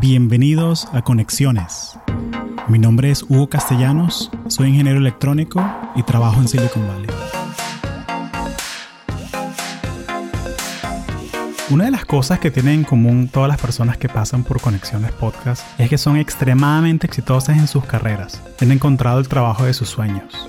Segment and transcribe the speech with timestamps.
[0.00, 1.98] Bienvenidos a Conexiones.
[2.66, 5.64] Mi nombre es Hugo Castellanos, soy ingeniero electrónico
[5.94, 7.10] y trabajo en Silicon Valley.
[11.70, 15.12] Una de las cosas que tienen en común todas las personas que pasan por Conexiones
[15.12, 18.42] Podcast es que son extremadamente exitosas en sus carreras.
[18.60, 20.48] Han encontrado el trabajo de sus sueños.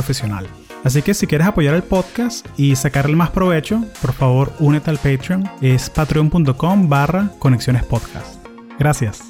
[0.01, 0.47] profesional.
[0.83, 4.97] Así que si quieres apoyar el podcast y sacarle más provecho, por favor únete al
[4.97, 5.43] Patreon.
[5.61, 8.43] Es patreon.com barra conexiones podcast.
[8.79, 9.21] Gracias.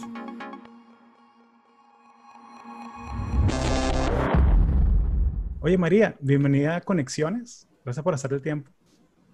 [5.59, 7.67] Oye María, bienvenida a Conexiones.
[7.83, 8.71] Gracias por hacer el tiempo.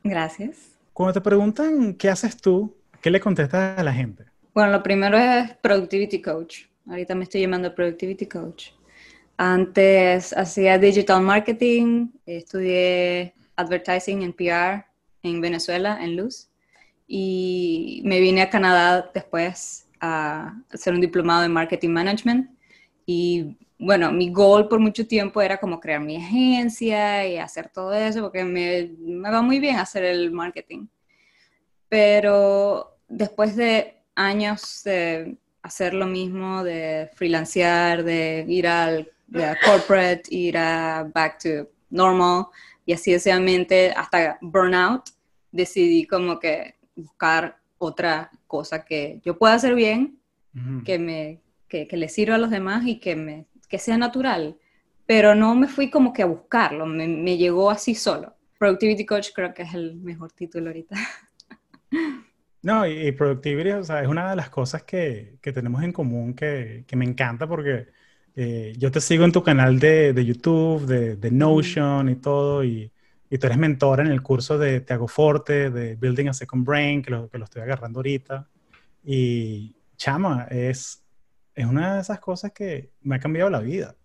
[0.03, 0.57] Gracias.
[0.93, 4.25] Cuando te preguntan qué haces tú, ¿qué le contestas a la gente?
[4.55, 6.63] Bueno, lo primero es Productivity Coach.
[6.89, 8.71] Ahorita me estoy llamando Productivity Coach.
[9.37, 14.85] Antes hacía digital marketing, estudié advertising en PR
[15.21, 16.49] en Venezuela, en Luz,
[17.07, 22.49] y me vine a Canadá después a hacer un diplomado en marketing management.
[23.05, 27.93] Y bueno, mi goal por mucho tiempo era como crear mi agencia y hacer todo
[27.93, 30.87] eso, porque me, me va muy bien hacer el marketing.
[31.89, 40.23] Pero después de años de hacer lo mismo, de freelancear, de ir al de corporate,
[40.29, 42.47] ir a back to normal
[42.85, 45.09] y así deseadamente hasta burnout,
[45.51, 50.19] decidí como que buscar otra cosa que yo pueda hacer bien,
[50.85, 54.57] que, me, que, le sirva a los demás y que, me, que sea natural.
[55.05, 58.33] Pero no me fui como que a buscarlo, me, me llegó así solo.
[58.57, 60.95] Productivity Coach creo que es el mejor título ahorita.
[62.63, 66.33] No, y, Productivity o sea, es una de las cosas que, que tenemos en común
[66.33, 67.87] que, que, me encanta porque
[68.39, 72.63] eh, yo te sigo en tu canal de, de YouTube, de, de, Notion y todo,
[72.63, 72.91] y,
[73.31, 77.01] y, tú eres mentora en el curso de Te Forte, de Building a Second Brain,
[77.01, 78.47] que lo, que lo estoy agarrando ahorita.
[79.03, 81.03] Y chama, es,
[81.55, 83.95] es una de esas cosas que me ha cambiado la vida.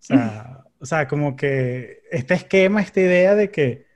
[0.00, 3.86] O sea, o sea, como que este esquema, esta idea de que,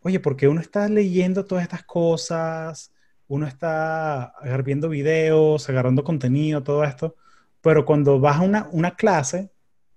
[0.00, 2.94] oye, porque uno está leyendo todas estas cosas,
[3.28, 4.32] uno está
[4.64, 7.16] viendo videos, agarrando contenido, todo esto,
[7.64, 9.50] pero cuando vas a una, una clase,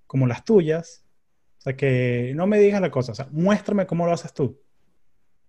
[0.08, 1.04] como las tuyas,
[1.58, 4.58] o sea, que no me digas la cosa, o sea, muéstrame cómo lo haces tú.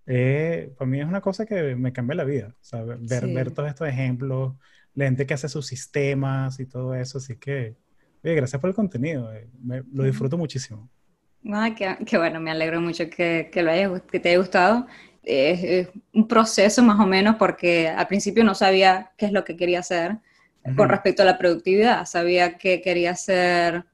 [0.04, 3.52] Eh, para mí es una cosa que me cambia la vida, o sea, ver, ver
[3.52, 4.56] todos estos ejemplos,
[4.94, 7.76] la gente que hace sus sistemas y todo eso, así que,
[8.24, 9.48] oye, gracias por el contenido, eh,
[9.92, 10.90] lo disfruto muchísimo.
[11.48, 14.88] Ay, qué, bueno, me alegro mucho que, que, lo haya, que te haya gustado.
[15.22, 19.56] es, un proceso más o menos porque al principio no sabía qué es lo que
[19.56, 20.18] quería hacer
[20.76, 22.04] con respecto a la productividad.
[22.06, 23.84] Sabía que quería hacer,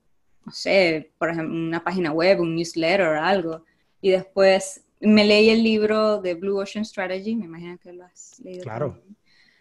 [0.44, 3.64] no sé, por ejemplo, una página web, un newsletter o algo.
[4.00, 8.38] Y después me leí el libro de Blue Ocean Strategy, me imagino que lo has
[8.40, 8.62] leído.
[8.62, 9.02] Claro.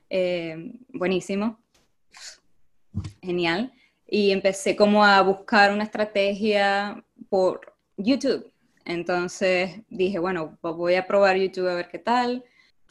[0.09, 1.59] Eh, buenísimo.
[3.21, 3.73] Genial.
[4.07, 8.51] Y empecé como a buscar una estrategia por YouTube.
[8.85, 12.43] Entonces dije, bueno, voy a probar YouTube a ver qué tal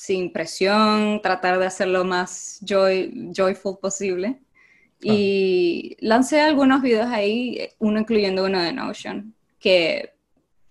[0.02, 4.40] sin presión, tratar de hacerlo más joy, joyful posible.
[5.00, 10.10] Y lancé algunos videos ahí, uno incluyendo uno de Notion, que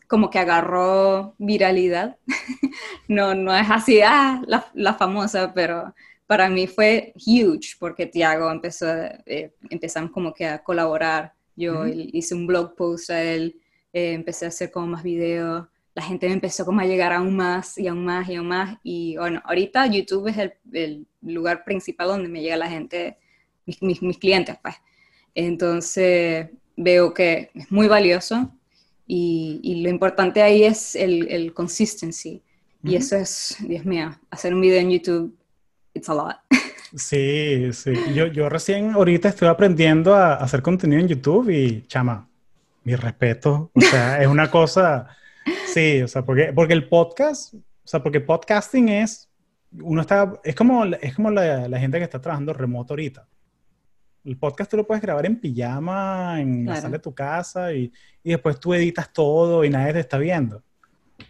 [0.10, 2.18] como que agarró viralidad.
[3.08, 5.96] no, no es así, ah, la, famosa, pero
[6.28, 8.86] para mí fue huge porque Tiago empezó,
[9.26, 11.34] eh, empezamos como que a colaborar.
[11.56, 13.62] Yo hice un blog post a él,
[13.94, 17.36] eh, empecé a hacer como más videos la gente me empezó como a llegar aún
[17.36, 18.78] más y aún más y aún más.
[18.84, 20.38] Y bueno, ahorita YouTube es
[20.72, 23.18] el, lugar principal donde me llega la gente,
[23.66, 24.76] mis, mis, clientes, pues.
[25.36, 28.52] Entonces veo que es muy valioso
[29.06, 32.42] y, y lo importante ahí es el, el consistency.
[32.84, 35.38] Y eso es, Dios mío, hacer un video en YouTube,
[35.94, 36.38] it's a lot.
[36.94, 37.94] Sí, sí.
[38.14, 42.28] Yo, yo recién ahorita estoy aprendiendo a hacer contenido en YouTube y, chama,
[42.84, 43.72] mi respeto.
[43.74, 45.08] O sea, es una cosa
[45.74, 49.30] Sí, o sea, porque, porque el podcast, o sea, porque podcasting es,
[49.72, 53.28] uno está, es como, es como la, la gente que está trabajando remoto ahorita.
[54.24, 57.92] El podcast tú lo puedes grabar en pijama, en la sala de tu casa y,
[58.22, 60.62] y, después tú editas todo y nadie te está viendo.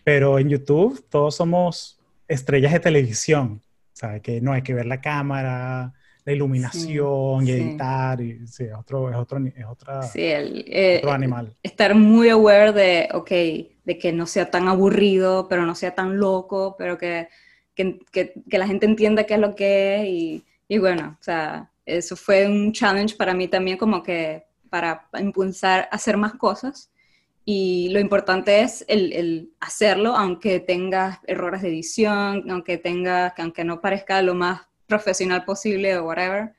[0.03, 3.61] Pero en YouTube todos somos estrellas de televisión.
[3.63, 8.65] O sea, que no hay que ver la cámara, la iluminación y editar, y sí,
[8.65, 11.55] es otro, es otro, es otra, eh, otro animal.
[11.63, 13.29] Estar muy aware de, ok,
[13.83, 17.27] de que no sea tan aburrido, pero no sea tan loco, pero que,
[17.73, 21.71] que, que, la gente entienda qué es lo que es y, y bueno, o sea,
[21.85, 26.91] eso fue un challenge para mí también como que para impulsar a hacer más cosas
[27.43, 33.81] y lo importante es el, hacerlo, aunque tengas errores de edición, aunque tenga, aunque no
[33.81, 36.53] parezca lo más profesional posible o whatever.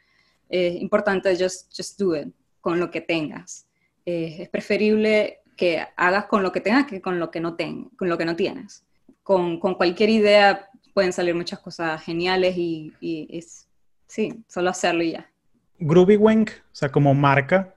[0.49, 2.29] Es importante just, just do it
[2.61, 3.67] con lo que tengas.
[4.06, 7.90] Eh, es preferible que hagas con lo que tengas que con lo que no, ten,
[7.96, 8.84] con lo que no tienes.
[9.23, 13.69] Con, con, cualquier idea pueden salir muchas cosas geniales y, y es,
[14.06, 15.31] sí, solo hacerlo y ya.
[15.79, 17.75] Groovy Wink, o sea, como marca,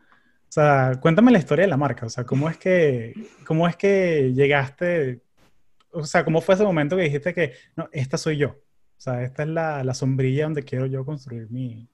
[0.49, 2.05] o sea, cuéntame la historia de la marca.
[2.05, 3.13] O sea, ¿cómo es que,
[3.45, 5.21] cómo es que llegaste?
[5.91, 8.55] O sea, ¿cómo fue ese momento que dijiste que, no, esta soy yo?
[9.05, 11.87] Sea, esta es la, la sombrilla donde quiero yo construir mi,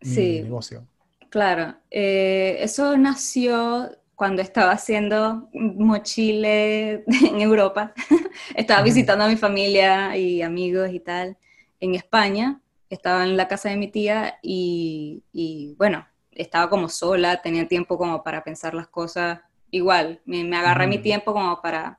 [0.00, 0.86] sí, negocio.
[1.28, 1.74] Claro.
[1.90, 7.92] Eh, eso nació cuando estaba haciendo mochile en Europa.
[8.56, 11.36] estaba visitando a mi familia y amigos y tal
[11.78, 12.62] en España.
[12.88, 17.98] Estaba en la casa de mi tía y, y bueno, estaba como sola, tenía tiempo
[17.98, 19.40] como para pensar las cosas.
[19.70, 21.98] Igual, me, agarré mi tiempo como para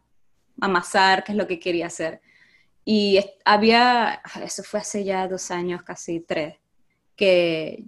[0.59, 2.21] amasar qué es lo que quería hacer.
[2.83, 6.56] Y había, eso fue hace ya dos años, casi tres,
[7.16, 7.83] que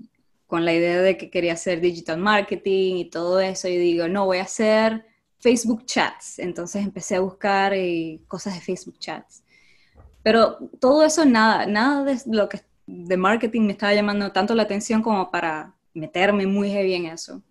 [0.48, 4.26] con la idea de que quería hacer digital marketing y todo eso, y digo, no,
[4.26, 5.06] voy a hacer
[5.40, 6.40] Facebook chats.
[6.40, 9.44] Entonces empecé a buscar eh, cosas de Facebook chats.
[10.22, 14.64] Pero todo eso, nada, nada de lo que de marketing me estaba llamando tanto la
[14.64, 17.42] atención como para meterme muy heavy en eso.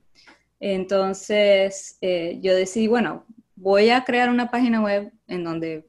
[0.60, 3.24] Entonces, eh, yo decidí, bueno,
[3.56, 5.86] voy a crear una página web en donde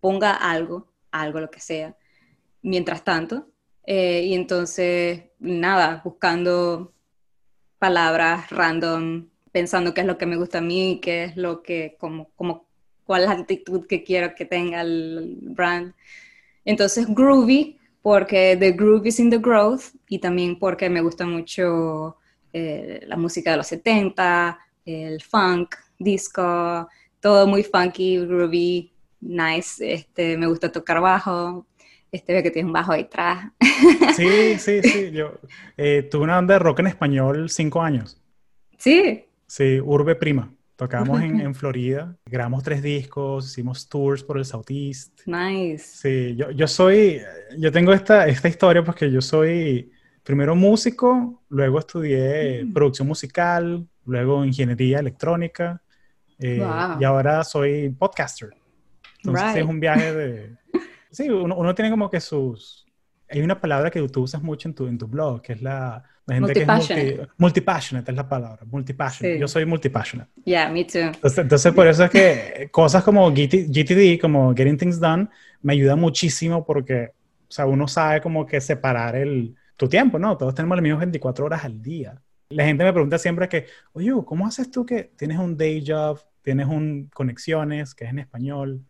[0.00, 1.96] ponga algo, algo lo que sea,
[2.62, 3.48] mientras tanto.
[3.84, 6.92] Eh, y entonces, nada, buscando
[7.78, 11.96] palabras random, pensando qué es lo que me gusta a mí, qué es lo que,
[11.98, 12.66] como, como,
[13.04, 15.94] cuál es la actitud que quiero que tenga el brand.
[16.64, 22.18] Entonces, Groovy porque The Groove is in the Growth y también porque me gusta mucho
[22.52, 26.88] eh, la música de los 70, el funk, disco,
[27.18, 28.92] todo muy funky, groovy,
[29.26, 29.92] nice.
[29.92, 31.66] Este, me gusta tocar bajo.
[32.12, 33.52] Este, ve que tiene un bajo ahí atrás.
[34.14, 35.10] Sí, sí, sí.
[35.10, 35.34] Yo
[35.76, 38.20] eh, tuve una banda de rock en español cinco años.
[38.78, 39.24] Sí.
[39.46, 40.52] Sí, Urbe Prima.
[40.76, 45.22] Tocamos en, en, Florida, grabamos tres discos, hicimos tours por el Southeast.
[45.24, 45.78] Nice.
[45.78, 47.22] Sí, yo, yo soy,
[47.56, 49.90] yo tengo esta, esta historia porque yo soy
[50.22, 52.74] primero músico, luego estudié mm.
[52.74, 55.80] producción musical, luego ingeniería electrónica
[56.38, 56.62] eh,
[57.00, 58.50] y ahora soy podcaster.
[59.26, 60.56] Entonces es un viaje de...
[61.10, 62.86] Sí, uno, uno tiene como que sus...
[63.30, 66.04] Hay una palabra que tú usas mucho en tu, en tu blog, que es la
[66.26, 69.38] la gente que es multi, multipassionate es la palabra, multipassionate.
[69.38, 70.28] Yo soy multipassionate.
[70.44, 71.12] Yeah, me too.
[71.22, 75.28] Entonces, por eso es que cosas como GTD, como Getting Things Done,
[75.62, 77.12] me ayuda muchísimo porque,
[77.48, 80.36] o sea, uno sabe como que separar el, tu tiempo, ¿no?
[80.36, 82.20] Todos tenemos las mismas 24 horas al día.
[82.48, 86.18] La gente me pregunta siempre que, oye, ¿cómo haces tú que tienes un day job,
[86.42, 88.84] tienes un conexiones, que es en español,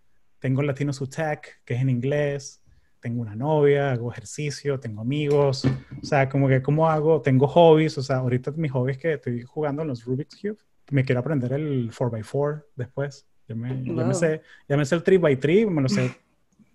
[0.47, 2.63] tengo Latino Tech, que es en inglés,
[3.01, 7.99] tengo una novia, hago ejercicio, tengo amigos, o sea, como que cómo hago, tengo hobbies,
[7.99, 10.59] o sea, ahorita mis hobbies que estoy jugando en los Rubik's Cube,
[10.93, 15.03] me quiero aprender el 4x4 después, ya me, ya me sé, ya me sé el
[15.03, 16.13] 3x3, me lo sé,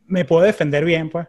[0.05, 1.27] me puedo defender bien, pues.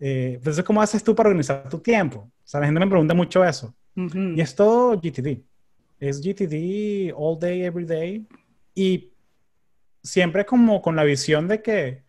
[0.00, 2.20] Eh, entonces, ¿cómo haces tú para organizar tu tiempo?
[2.20, 3.74] O sea, la gente me pregunta mucho eso.
[3.94, 5.42] Y es todo GTD.
[6.00, 8.26] Es GTD all day, every day.
[8.74, 9.10] Y
[10.06, 12.02] siempre como con la visión de que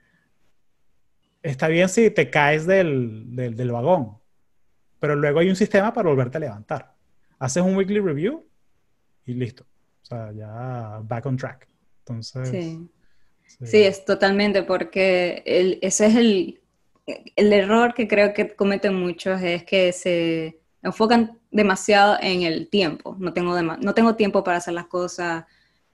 [1.41, 4.17] está bien si te caes del, del, vagón,
[4.99, 6.93] pero luego hay un sistema para volverte a levantar.
[7.39, 8.45] Haces un weekly review
[9.25, 9.65] y listo.
[10.03, 11.67] O sea, ya back on track.
[11.99, 12.49] Entonces.
[12.49, 12.87] Sí,
[13.63, 13.83] sí.
[13.83, 16.61] es totalmente, porque el, ese es el,
[17.35, 23.15] el error que creo que cometen muchos, es que se enfocan demasiado en el tiempo.
[23.19, 25.45] No tengo, no tengo tiempo para hacer las cosas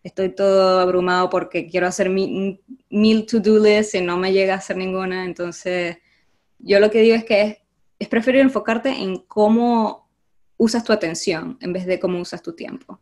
[0.03, 4.57] estoy todo abrumado porque quiero hacer mi, mil to-do lists y no me llega a
[4.57, 5.25] hacer ninguna.
[5.25, 5.97] Entonces,
[6.59, 7.57] yo lo que digo es que es,
[7.99, 10.09] es preferible enfocarte en cómo
[10.57, 12.99] usas tu atención en vez de cómo usas tu tiempo.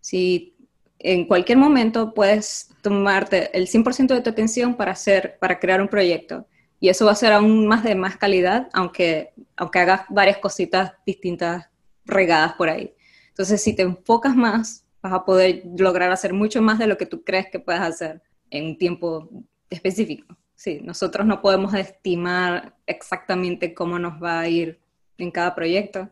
[0.00, 0.54] Si
[0.98, 5.88] en cualquier momento puedes tomarte el 100% de tu atención para hacer, para crear un
[5.88, 6.46] proyecto.
[6.80, 10.92] Y eso va a ser aún más de más calidad, aunque, aunque hagas varias cositas
[11.06, 11.66] distintas
[12.04, 12.94] regadas por ahí.
[13.28, 17.04] Entonces, si te enfocas más vas a poder lograr hacer mucho más de lo que
[17.04, 19.28] tú crees que puedes hacer en un tiempo
[19.68, 20.34] específico.
[20.54, 24.80] Sí, nosotros no podemos estimar exactamente cómo nos va a ir
[25.18, 26.08] en cada proyecto,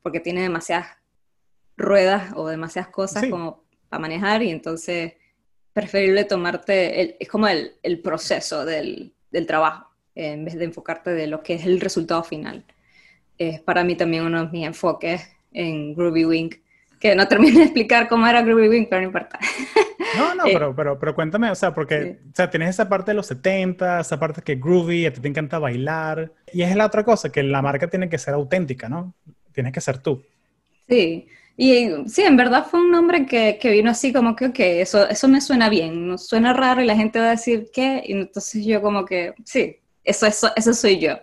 [0.00, 0.86] porque tiene demasiadas
[1.76, 5.14] ruedas o demasiadas cosas como para manejar y entonces
[5.72, 11.26] preferible tomarte, es como el, el proceso del, del, trabajo, en vez de enfocarte de
[11.26, 12.64] lo que es el resultado final.
[13.38, 16.56] Es para mí también uno de mis enfoques en Groovy Wink,
[17.00, 19.38] que no terminé de explicar cómo era Groovy Wink, pero no importa.
[20.16, 23.12] No, no, eh, pero, pero, pero cuéntame, o sea, porque o sea, tienes esa parte
[23.12, 26.86] de los 70, esa parte que groovy, a ti te encanta bailar, y es la
[26.86, 29.14] otra cosa, que la marca tiene que ser auténtica, ¿no?
[29.52, 30.22] Tienes que ser tú.
[30.88, 31.26] Sí,
[31.56, 35.08] y sí, en verdad fue un nombre que, que, vino así como que, ok, eso,
[35.08, 38.02] eso me suena bien, no suena raro y la gente va a decir, ¿qué?
[38.04, 41.18] Y entonces yo como que, sí, eso, eso, eso soy yo.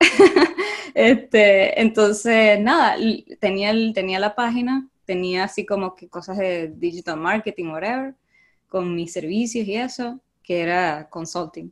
[0.94, 2.96] este, entonces, nada,
[3.40, 8.14] tenía, el, tenía la página, tenía así como que cosas de digital marketing, whatever,
[8.66, 11.70] con mis servicios y eso, que era consulting.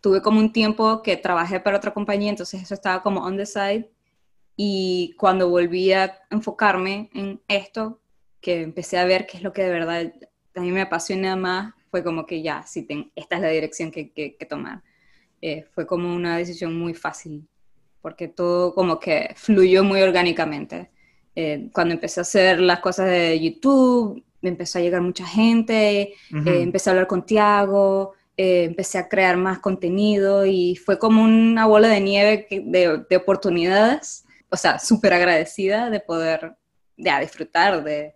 [0.00, 3.46] Tuve como un tiempo que trabajé para otra compañía, entonces eso estaba como on the
[3.46, 3.88] side
[4.56, 8.00] y cuando volví a enfocarme en esto,
[8.40, 10.12] que empecé a ver qué es lo que de verdad
[10.56, 14.10] a mí me apasiona más, fue como que ya, sí, esta es la dirección que,
[14.12, 14.82] que, tomar.
[15.40, 17.46] Eh, fue como una decisión muy fácil,
[18.02, 20.90] porque todo como que fluyó muy orgánicamente.
[21.36, 26.02] Eh, cuando empecé a hacer las cosas de YouTube, me empezó a llegar mucha gente,
[26.02, 31.66] eh, empecé a hablar con Tiago, empecé a crear más contenido y fue como una
[31.66, 36.52] bola de nieve de, de oportunidades o sea, súper agradecida de poder
[36.96, 38.14] ya, disfrutar de,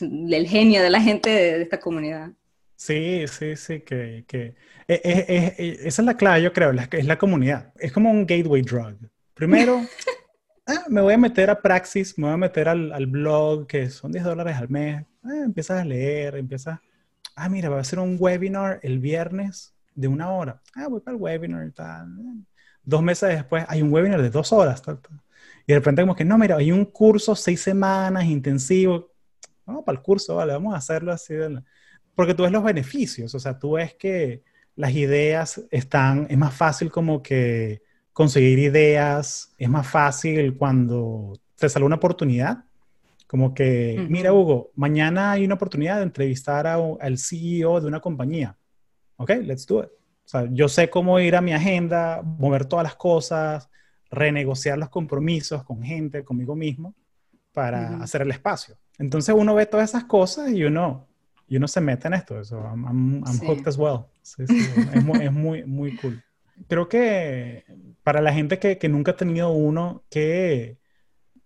[0.00, 2.30] del genio de la gente de, esta comunidad.
[2.76, 4.56] Sí, sí, sí, que, que
[4.88, 7.72] e, e, e, esa es la clave, yo creo, es la comunidad.
[7.78, 8.96] Es como un gateway drug.
[9.34, 9.80] Primero,
[10.66, 13.90] ah, me voy a meter a Praxis, me voy a meter al, al blog, que
[13.90, 15.04] son 10 dólares al mes.
[15.22, 16.78] Ah, empiezas a leer, empiezas,
[17.36, 20.62] ah, mira, va a hacer un webinar el viernes de una hora.
[20.74, 22.08] Ah, voy para el webinar y tal
[22.84, 24.82] dos meses después hay un webinar de dos horas.
[25.66, 29.10] Y de repente como que, no, mira, hay un curso seis semanas intensivo.
[29.64, 31.34] Vamos para el curso, vale, vamos a hacerlo así.
[32.14, 34.44] Porque tú ves los beneficios, o sea, tú ves que
[34.76, 37.82] las ideas están, es más fácil como que
[38.14, 42.64] conseguir ideas, es más fácil cuando te sale una oportunidad.
[43.26, 48.56] Como que, mira, Hugo, mañana hay una oportunidad de entrevistar al CEO de una compañía.
[49.16, 49.88] Ok, let's do it.
[49.88, 53.68] O sea, yo sé cómo ir a mi agenda, mover todas las cosas,
[54.10, 56.94] renegociar los compromisos con gente, conmigo mismo,
[57.52, 58.76] para hacer el espacio.
[58.98, 61.08] Entonces uno ve todas esas cosas y uno,
[61.48, 62.40] y uno se mete en esto.
[62.40, 64.04] Eso, I'm, hooked as well.
[64.38, 66.22] es, muy, es muy, muy cool.
[66.68, 67.64] Creo que
[68.02, 70.78] para la gente que, que nunca ha tenido uno, que,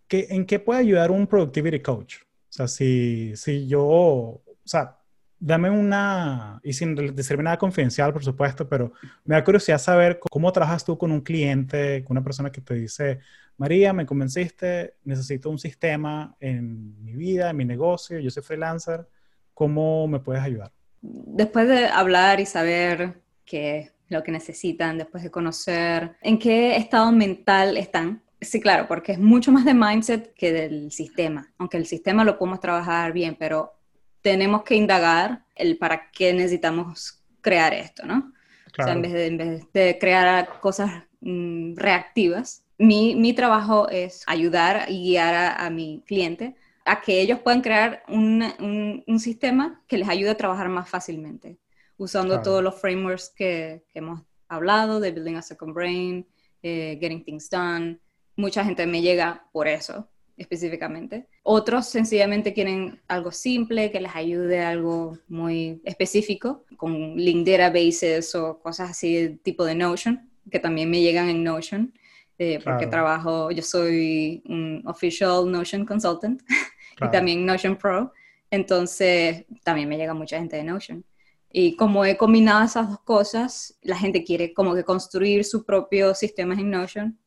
[0.06, 2.16] que, ¿en qué puede ayudar un productivity coach?
[2.22, 4.98] O sea, si, si yo, o sea,
[5.38, 8.92] dame una, y sin decirme nada confidencial, por supuesto, pero
[9.24, 12.74] me da curiosidad saber cómo trabajas tú con un cliente, con una persona que te
[12.74, 13.20] dice,
[13.56, 19.06] María, me convenciste, necesito un sistema en mi vida, en mi negocio, yo soy freelancer,
[19.54, 20.72] ¿cómo me puedes ayudar?
[21.00, 27.12] Después de hablar y saber qué lo que necesitan, después de conocer en qué estado
[27.12, 31.52] mental están, Sí, claro, porque es mucho más de mindset que del sistema.
[31.58, 33.74] Aunque el sistema lo podemos trabajar bien, pero
[34.22, 38.32] tenemos que indagar el para qué necesitamos crear esto, ¿no?
[38.78, 43.88] O sea, en vez, de, en vez de, crear cosas mm, reactivas, mi, mi, trabajo
[43.88, 49.18] es ayudar y guiar a, mi cliente a que ellos puedan crear un, un, un,
[49.18, 51.58] sistema que les ayude a trabajar más fácilmente,
[51.98, 56.26] usando todos los frameworks que, que, hemos hablado, de Building a Second Brain,
[56.62, 57.98] eh, Getting Things Done.
[58.36, 61.26] Mucha gente me llega por eso, específicamente.
[61.42, 68.34] Otros sencillamente quieren algo simple, que les ayude a algo muy específico, con link databases
[68.34, 71.92] o cosas así tipo de Notion, que también me llegan en Notion,
[72.38, 76.40] eh, porque trabajo, yo soy un official Notion consultant
[77.02, 78.12] y también Notion Pro,
[78.50, 81.04] entonces también me llega mucha gente de Notion.
[81.50, 86.14] Y como he combinado esas dos cosas, la gente quiere como que construir su propio
[86.14, 87.18] sistema en Notion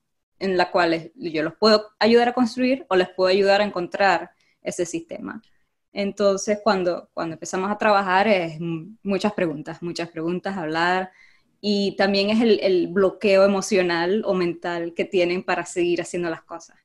[0.42, 4.32] en la cual yo los puedo ayudar a construir o les puedo ayudar a encontrar
[4.62, 5.42] ese sistema.
[5.94, 8.60] Entonces, cuando, cuando empezamos a trabajar, es
[9.04, 11.12] muchas preguntas, muchas preguntas, hablar,
[11.60, 16.42] y también es el, el, bloqueo emocional o mental que tienen para seguir haciendo las
[16.42, 16.78] cosas.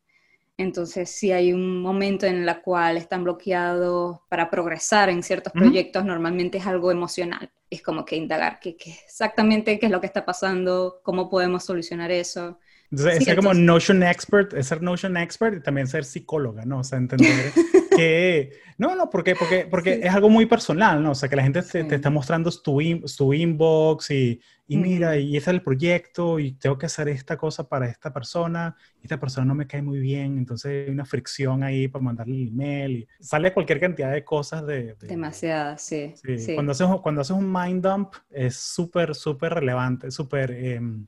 [0.58, 6.04] Entonces, si hay un momento en el cual están bloqueados para progresar en ciertos proyectos,
[6.04, 7.50] normalmente es algo emocional.
[7.68, 11.64] Es como que indagar qué, qué, exactamente qué es lo que está pasando, cómo podemos
[11.64, 12.58] solucionar eso.
[12.90, 16.78] Entonces, ser como Notion Expert, es ser Notion Expert y también ser psicóloga, ¿no?
[16.78, 17.52] O sea, entender
[17.96, 18.52] que...
[18.78, 19.34] No, no, ¿por qué?
[19.34, 21.10] Porque, porque es algo muy personal, ¿no?
[21.10, 25.36] O sea, que la gente te, está mostrando tu, in, inbox y, y mira, y
[25.36, 29.18] este es el proyecto, y tengo que hacer esta cosa para esta persona, y esta
[29.20, 32.96] persona no me cae muy bien, entonces hay una fricción ahí para mandarle el email,
[32.96, 34.94] y sale cualquier cantidad de cosas de...
[35.00, 36.54] Demasiadas, sí, sí.
[36.54, 40.50] Cuando, haces, cuando haces un mind dump es súper, súper relevante, súper...
[40.50, 41.06] Em,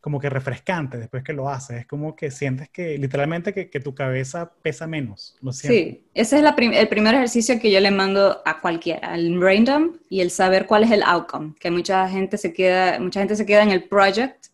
[0.00, 1.80] como que refrescante después que lo haces.
[1.80, 5.36] Es como que sientes que literalmente que, que tu cabeza pesa menos.
[5.42, 9.38] Lo sí, ese es la el primer ejercicio que yo le mando a cualquiera, el
[9.38, 13.20] brain dump y el saber cuál es el outcome, que mucha gente se queda, mucha
[13.20, 14.46] gente se queda en el project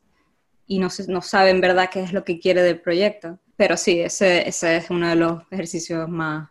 [0.66, 3.38] y no, no sabe en verdad qué es lo que quiere del proyecto.
[3.56, 6.50] Pero sí, ese, ese es uno de los ejercicios más,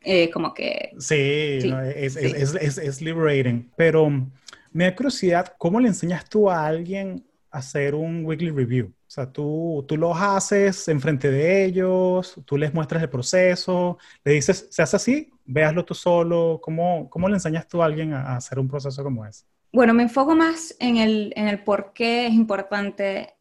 [0.00, 0.92] eh, como que...
[0.98, 1.60] Sí,
[1.94, 3.70] es, Es, es, es, liberating.
[3.76, 4.08] Pero
[4.72, 8.86] me da curiosidad, ¿cómo le enseñas tú a alguien hacer un weekly review.
[8.86, 14.32] O sea, tú, tú los haces enfrente de ellos, tú les muestras el proceso, le
[14.32, 16.58] dices, se hace así, véaslo tú solo.
[16.60, 19.44] ¿Cómo, cómo le enseñas tú a alguien a, hacer un proceso como ese?
[19.72, 23.34] Bueno, me enfoco más en el, en el por qué es importante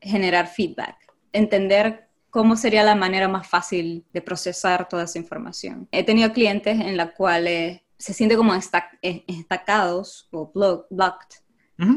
[0.00, 0.96] generar feedback,
[1.32, 5.86] entender cómo sería la manera más fácil de procesar toda esa información.
[5.92, 10.50] He tenido clientes en los cuales se sienten como estacados o
[10.90, 11.41] blocked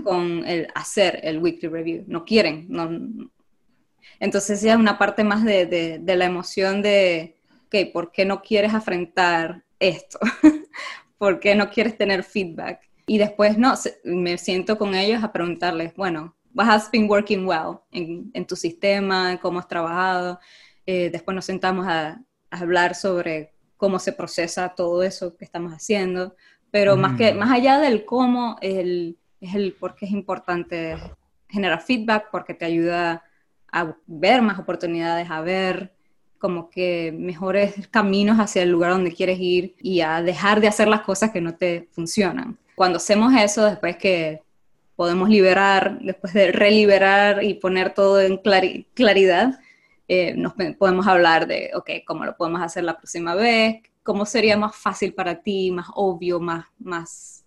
[0.04, 2.04] con el hacer el weekly review.
[2.08, 2.66] No quieren.
[2.70, 2.90] No,
[4.20, 7.36] Entonces ya es una parte más de, de, la emoción de,
[7.68, 10.20] ok, ¿por qué no quieres afrontar esto?
[11.18, 12.82] ¿Por qué no quieres tener feedback?
[13.08, 17.82] Y después, no, me siento con ellos a preguntarles, bueno, what has been working well
[17.92, 20.40] en, en tu sistema, en cómo has trabajado.
[20.86, 25.72] Eh, después nos sentamos a, a, hablar sobre cómo se procesa todo eso que estamos
[25.74, 26.36] haciendo.
[26.72, 30.98] Pero más, que, más allá del cómo, el, es el por qué es importante
[31.48, 33.24] generar feedback, porque te ayuda
[33.72, 35.94] a ver más oportunidades, a ver
[36.38, 40.88] como que mejores caminos hacia el lugar donde quieres ir y a dejar de hacer
[40.88, 42.58] las cosas que no te funcionan.
[42.76, 44.42] Cuando hacemos eso, después que
[44.96, 48.38] podemos liberar, después de reliberar y poner todo en
[48.94, 49.60] claridad,
[50.08, 54.56] eh, nos podemos hablar de, ok, cómo lo podemos hacer la próxima vez, cómo sería
[54.56, 57.45] más fácil para ti, más obvio, más, más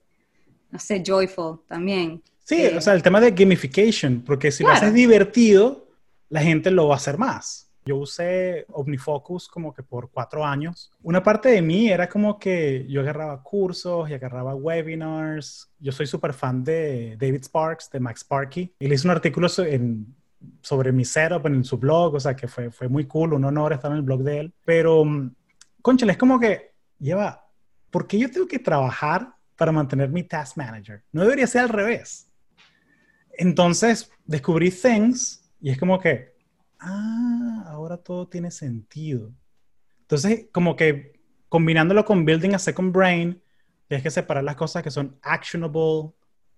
[0.71, 2.23] no sé, joyful también.
[2.45, 5.87] Sí, o sea, el tema de gamification, porque si lo haces divertido,
[6.31, 7.69] la gente lo va a hacer más.
[7.85, 10.91] Yo usé OmniFocus como que por cuatro años.
[11.03, 15.71] Una parte de mí era como que yo agarraba cursos y agarraba webinars.
[15.79, 18.75] Yo soy súper fan de David Sparks, de Max Sparky.
[18.79, 22.89] Le hice un artículo sobre mi setup en su blog, o sea que fue, fue
[22.89, 24.53] muy cool, un honor estar en el blog de él.
[24.67, 25.35] Pero, mm,
[25.81, 27.47] conchale, es como que lleva,
[27.91, 31.03] ¿por qué yo tengo que trabajar para mantener mi task manager.
[31.11, 32.31] No debería ser al revés.
[33.33, 36.37] Entonces descubrí Things y es como que,
[36.79, 39.33] ah, ahora todo tiene sentido.
[40.03, 43.43] Entonces, como que combinándolo con Building a Second Brain,
[43.89, 46.13] tienes que separar las cosas que son actionable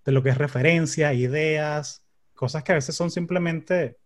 [0.05, 3.99] de lo que es referencia, ideas, cosas que a veces son simplemente,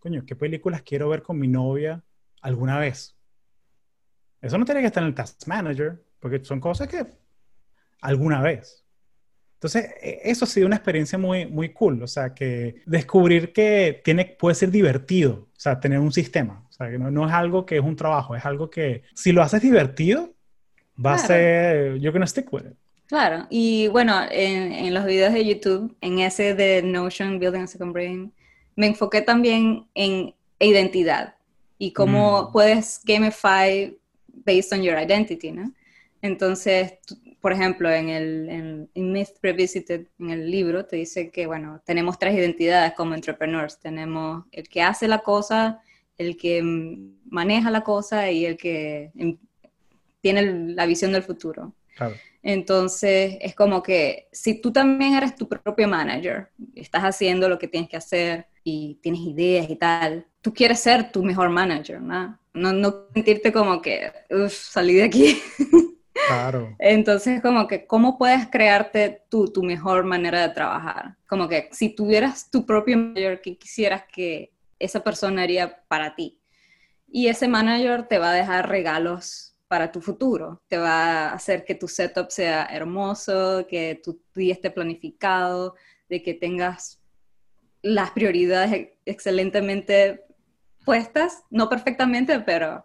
[0.00, 2.02] coño, ¿qué películas quiero ver con mi novia
[2.42, 3.16] alguna vez?
[4.40, 7.06] Eso no tiene que estar en el Task Manager, porque son cosas que
[8.00, 8.84] alguna vez.
[9.54, 14.00] Entonces, e, eso ha sido una experiencia muy, muy cool, o sea, que descubrir que
[14.02, 17.66] tiene, puede ser divertido, o sea, tener un sistema, o sea, que no, es algo
[17.66, 20.32] que es un trabajo, es algo que si lo haces divertido,
[21.04, 22.76] va a ser, you're gonna stick with it.
[23.06, 27.66] Claro, y bueno, en, en, los videos de YouTube, en ese de Notion Building a
[27.66, 28.32] Second Brain,
[28.76, 31.34] me enfoqué también en identidad
[31.76, 32.52] y cómo mm.
[32.52, 33.94] puedes gamify
[34.28, 35.72] based on your identity, ¿no?
[36.22, 36.94] Entonces,
[37.40, 42.18] por ejemplo, en el en, Myth Revisited, en el libro, te dice que, bueno, tenemos
[42.18, 43.78] tres identidades como entrepreneurs.
[43.78, 45.80] Tenemos el que hace la cosa,
[46.18, 46.62] el que
[47.30, 49.38] maneja la cosa y el que em,
[50.20, 51.74] tiene la visión del futuro.
[52.42, 57.68] Entonces, es como que si tú también eres tu propio manager, estás haciendo lo que
[57.68, 62.38] tienes que hacer y tienes ideas y tal, tú quieres ser tu mejor manager, ¿no?
[62.54, 65.38] No, no sentirte como que, uff, salí de aquí.
[66.12, 66.74] Claro.
[66.78, 71.16] Entonces, como que, ¿cómo puedes crearte tú tu mejor manera de trabajar?
[71.26, 76.40] Como que si tuvieras tu propio manager, ¿qué quisieras que esa persona haría para ti?
[77.06, 80.62] Y ese manager te va a dejar regalos para tu futuro.
[80.68, 85.76] Te va a hacer que tu setup sea hermoso, que tu día esté planificado,
[86.08, 87.00] de que tengas
[87.82, 90.24] las prioridades excelentemente
[90.84, 92.84] puestas, no perfectamente, pero,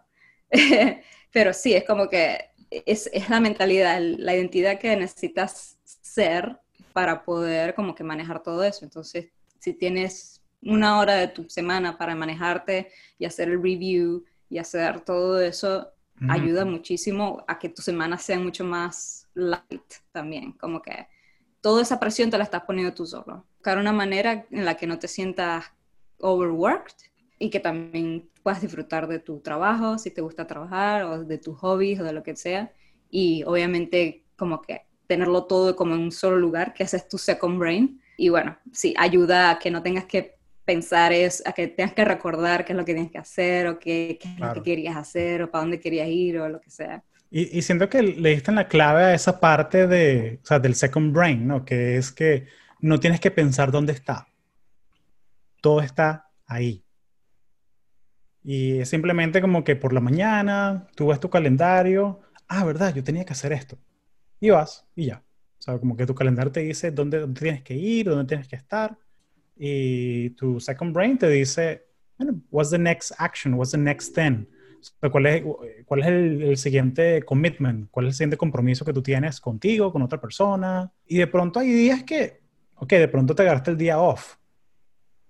[1.32, 2.50] pero sí, es como que
[2.84, 6.58] es, es, la mentalidad, la identidad que necesitas ser
[6.92, 8.84] para poder como que manejar todo eso.
[8.84, 14.58] Entonces, si tienes una hora de tu semana para manejarte y hacer el review y
[14.58, 15.92] hacer todo eso,
[16.28, 21.06] ayuda muchísimo a que tu semana sea mucho más light también, como que
[21.60, 23.44] toda esa presión te la estás poniendo tú solo.
[23.56, 25.64] Buscar una manera en la que no te sientas
[26.18, 26.94] overworked
[27.38, 31.58] y que también puedas disfrutar de tu trabajo, si te gusta trabajar, o de tus
[31.58, 32.70] hobbies, o de lo que sea.
[33.10, 37.18] Y obviamente como que tenerlo todo como en un solo lugar, que ese es tu
[37.18, 38.00] second brain.
[38.16, 42.04] Y bueno, sí, ayuda a que no tengas que pensar es a que tengas que
[42.04, 44.96] recordar qué es lo que tienes que hacer o qué, qué es lo que querías
[44.96, 47.02] hacer o para dónde querías ir o lo que sea.
[47.32, 50.60] Y, y, siento que le diste en la clave a esa parte de, o sea,
[50.60, 51.64] del second brain, ¿no?
[51.64, 52.46] Que es que
[52.78, 54.28] no tienes que pensar dónde está.
[55.60, 56.85] Todo está ahí.
[58.48, 63.24] Y simplemente como que por la mañana tú ves tu calendario, ah, verdad, yo tenía
[63.24, 63.76] que hacer esto.
[64.38, 65.24] Y vas y ya.
[65.58, 68.54] O sea, como que tu calendario te dice dónde, tienes que ir, dónde tienes que
[68.54, 68.96] estar.
[69.56, 73.54] Y tu second brain te dice, bueno, what's the next action?
[73.54, 74.44] What's the next thing?
[75.10, 75.42] ¿Cuál es,
[75.84, 77.90] cuál es el, el, siguiente commitment?
[77.90, 80.92] ¿Cuál es el siguiente compromiso que tú tienes contigo, con otra persona?
[81.04, 82.42] Y de pronto hay días que,
[82.76, 84.36] ok, de pronto te agarraste el día off.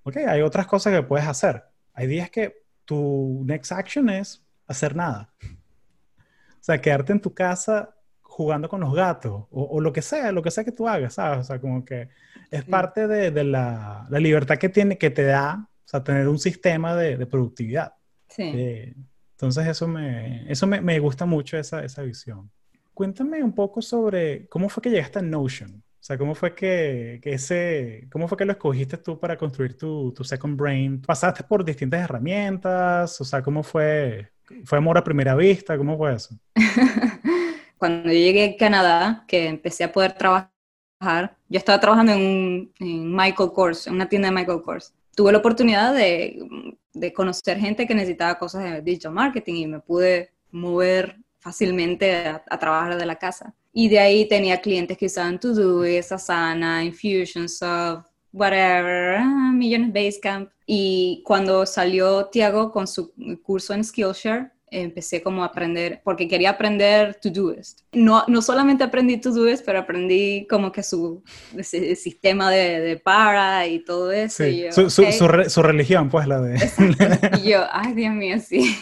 [0.03, 1.65] Ok, hay otras cosas que puedes hacer.
[1.95, 5.31] Hay días que tu next action es hacer nada.
[5.43, 10.33] O sea, quedarte en tu casa jugando con los gatos o, o lo que sea,
[10.33, 11.41] lo que sea que tú hagas, ¿sabes?
[11.41, 12.09] O sea, como que
[12.51, 16.29] es parte de, de la, la, libertad que tiene, que te da, o sea, tener
[16.29, 17.95] un sistema de, de productividad.
[18.29, 18.43] Sí.
[18.43, 18.95] Eh,
[19.33, 22.51] entonces eso me, eso me, me gusta mucho, esa, esa visión.
[22.95, 25.83] Cuéntame un poco sobre cómo fue que llegaste a Notion.
[26.07, 30.13] Sea, ¿cómo fue que, que, ese, cómo fue que lo escogiste tú para construir tu,
[30.13, 31.03] tu, Second Brain?
[31.03, 33.21] ¿Pasaste por distintas herramientas?
[33.21, 34.31] O sea, ¿cómo fue?
[34.65, 35.77] ¿Fue amor a primera vista?
[35.77, 36.39] ¿Cómo fue eso?
[37.77, 43.13] Cuando yo llegué a Canadá, que empecé a poder trabajar, yo estaba trabajando en, en
[43.13, 44.95] Michael Kors, en una tienda de Michael Kors.
[45.17, 46.39] Tuve la oportunidad de
[46.93, 52.45] de conocer gente que necesitaba cosas de digital marketing y me pude mover fácilmente a,
[52.49, 53.55] a trabajar de la casa.
[53.79, 60.51] Y de ahí tenía clientes que usaban Todoist, Asana, Infusionsoft, whatever, ah, Millones Basecamp.
[60.65, 63.13] Y cuando salió Tiago con su
[63.43, 67.83] curso en Skillshare, empecé como a aprender, porque quería aprender Todoist.
[67.93, 71.23] No, no solamente aprendí Todoist, pero aprendí como que su
[71.63, 74.43] sistema de, de, para y todo eso.
[74.45, 74.51] Sí.
[74.51, 75.13] Y yo, su, okay.
[75.13, 76.57] su, su, su, religión, pues la de...
[77.43, 78.77] y yo, ay Dios mío, sí.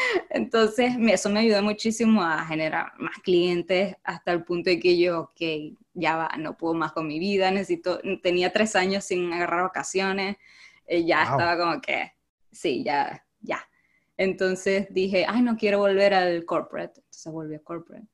[0.30, 5.20] Entonces, eso me ayudó muchísimo a generar más clientes hasta el punto de que yo,
[5.20, 9.62] ok, ya va, no puedo más con mi vida, necesito, tenía tres años sin agarrar
[9.64, 10.36] vacaciones,
[10.86, 11.32] eh, ya wow.
[11.32, 12.12] estaba como que,
[12.52, 13.66] sí, ya, ya
[14.16, 17.00] entonces dije, ay, no quiero volver al corporate.
[17.00, 18.06] Entonces volví a corporate.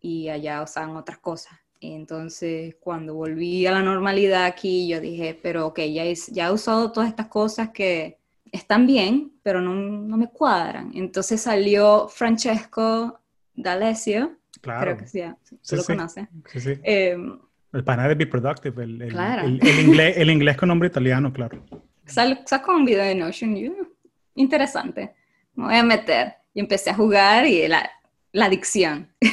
[0.00, 1.54] Y allá usaban otras cosas.
[1.80, 6.48] Y entonces cuando volví a la normalidad aquí, yo dije, pero ok, ya, es, ya
[6.48, 8.18] he usado todas estas cosas que
[8.52, 10.90] están bien, pero no, no me cuadran.
[10.94, 13.20] Entonces salió Francesco
[13.54, 14.36] D'Alessio.
[14.60, 14.82] Claro.
[14.82, 15.22] Creo que sí,
[15.60, 15.92] sí lo sí.
[15.92, 16.28] conoce.
[16.52, 16.72] Sí, sí.
[16.82, 17.16] Eh,
[17.72, 19.46] el pana de Be Productive, el, el, claro.
[19.46, 21.62] el, el, inglés, el inglés con nombre italiano, claro.
[22.06, 23.72] Sacó un video de Notion, yo,
[24.34, 25.15] interesante
[25.56, 26.34] me voy a meter.
[26.54, 27.90] Y empecé a jugar y la,
[28.36, 29.08] la adicción.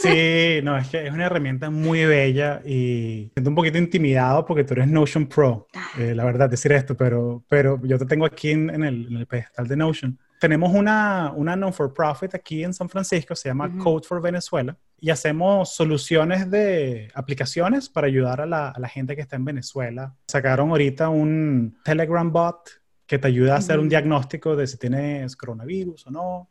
[0.00, 4.64] Sí, no, es que es una herramienta muy bella y siento un poquito intimidado porque
[4.64, 5.90] tú eres Notion Pro, ah.
[5.98, 9.16] eh, la verdad, decir esto, pero, pero yo te tengo aquí en, en, el, en
[9.18, 10.18] el, pedestal de Notion.
[10.40, 13.82] Tenemos una, una non-for-profit aquí en San Francisco, se llama uh -huh.
[13.82, 19.14] Code for Venezuela, y hacemos soluciones de aplicaciones para ayudar a la, a la gente
[19.16, 20.14] que está en Venezuela.
[20.28, 22.79] Sacaron ahorita un Telegram bot
[23.10, 23.82] que te ayuda a hacer uh -huh.
[23.82, 26.48] un diagnóstico de si tienes coronavirus o no.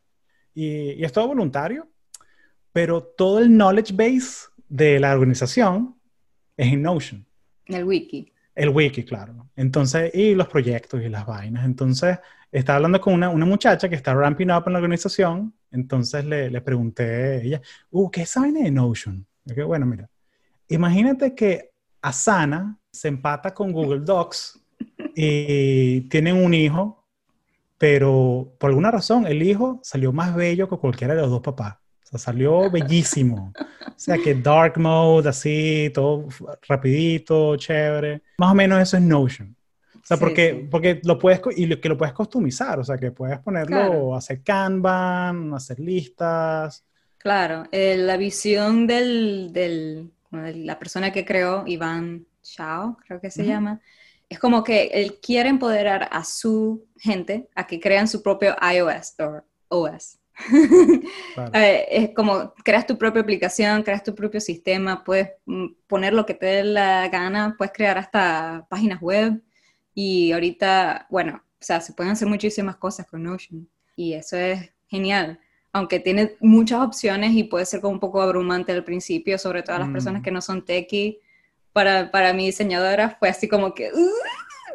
[0.54, 1.88] Y, y, es todo voluntario,
[2.74, 5.96] pero todo el knowledge base de la organización
[6.58, 7.26] es en Notion.
[7.66, 8.34] El wiki.
[8.54, 9.48] El wiki, claro.
[9.56, 11.64] Entonces, y los proyectos y las vainas.
[11.64, 12.20] Entonces,
[12.52, 15.54] estaba hablando con una, una muchacha que está ramping up en la organización.
[15.72, 19.26] Entonces le, le pregunté a ella, uh, ¿qué es esa vaina de Notion?
[19.46, 20.10] Y bueno, mira,
[20.68, 24.59] imagínate que Asana se empata con Google Docs
[25.16, 27.06] y tienen un hijo,
[27.78, 31.76] pero por alguna razón el hijo salió más bello que cualquiera de los dos papás.
[32.04, 33.54] O sea, salió bellísimo.
[33.56, 36.28] O sea, que dark mode, así, todo
[36.68, 38.22] rapidito, chévere.
[38.38, 39.56] Más o menos eso es Notion.
[39.96, 40.68] O sea, sí, porque, sí.
[40.72, 44.16] porque lo puedes, y lo, que lo puedes customizar, o sea, que puedes ponerlo, claro.
[44.16, 46.84] hacer Kanban, hacer listas.
[47.18, 53.30] Claro, eh, la visión del, del, de la persona que creó, Iván Chao, creo que
[53.30, 53.48] se uh -huh.
[53.48, 53.82] llama,
[54.30, 59.16] es como que él quiere empoderar a su gente a que crean su propio iOS
[59.20, 60.20] o OS.
[61.34, 61.52] Claro.
[61.54, 66.26] eh, es como creas tu propia aplicación, creas tu propio sistema, puedes mm, poner lo
[66.26, 69.42] que te dé la gana, puedes crear hasta páginas web
[69.94, 74.72] y ahorita, bueno, o sea, se pueden hacer muchísimas cosas con Notion y eso es
[74.88, 75.40] genial.
[75.74, 79.76] Aunque tiene muchas opciones y puede ser como un poco abrumante al principio, sobre todo
[79.76, 79.94] a las mm.
[79.94, 81.20] personas que no son techie,
[81.74, 83.92] para, para mi diseñadora fue así como que,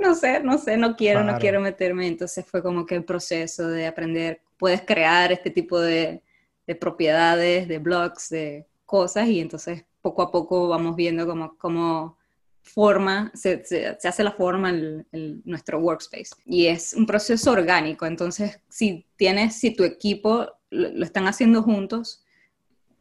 [0.01, 2.07] no sé, no sé, no quiero, no quiero meterme.
[2.07, 6.23] Entonces fue como que el proceso de aprender, puedes crear este tipo de,
[6.67, 12.19] de propiedades, de blogs, de cosas y entonces poco a poco vamos viendo cómo, cómo
[12.65, 16.31] forma, se, se, hace la forma en, nuestro workspace.
[16.47, 22.24] Y es un proceso orgánico, entonces si tienes, si tu equipo lo, están haciendo juntos,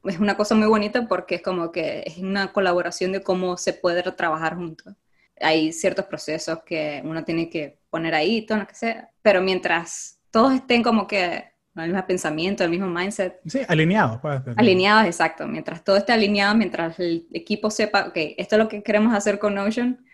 [0.04, 3.74] es una cosa muy bonita porque es como que es una colaboración de cómo se
[3.74, 4.94] puede trabajar juntos.
[5.40, 10.20] Hay ciertos procesos que uno tiene que poner ahí, todo lo que sea, pero mientras
[10.32, 13.40] todos estén como que el mismo pensamiento, el mismo mindset.
[13.48, 14.20] Sí, alineados.
[14.22, 15.48] Pues, alineados, exacto.
[15.48, 19.40] Mientras todo esté alineado, mientras el equipo sepa, ok, esto es lo que queremos hacer
[19.40, 20.06] con Notion,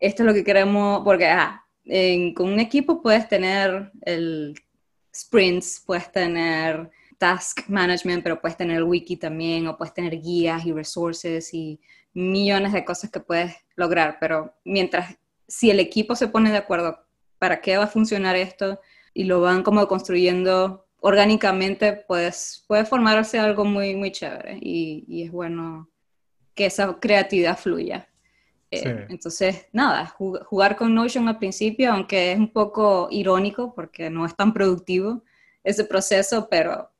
[0.00, 1.32] esto es lo que queremos, porque
[2.34, 4.54] con un equipo puedes tener el
[5.14, 10.64] sprints, puedes tener task management, pero puedes tener el wiki también, o puedes tener guías
[10.64, 11.80] y resources y
[12.14, 16.98] millones de cosas que puedes lograr, pero mientras, si el equipo se pone de acuerdo
[17.38, 18.80] para qué va a funcionar esto
[19.14, 25.30] y lo van como construyendo orgánicamente, pues puede formarse algo muy, muy chévere y, es
[25.30, 25.88] bueno
[26.54, 28.08] que esa creatividad fluya.
[28.70, 34.26] Eh, entonces, nada, jugar con Notion al principio, aunque es un poco irónico porque no
[34.26, 35.22] es tan productivo
[35.64, 36.90] ese proceso, pero,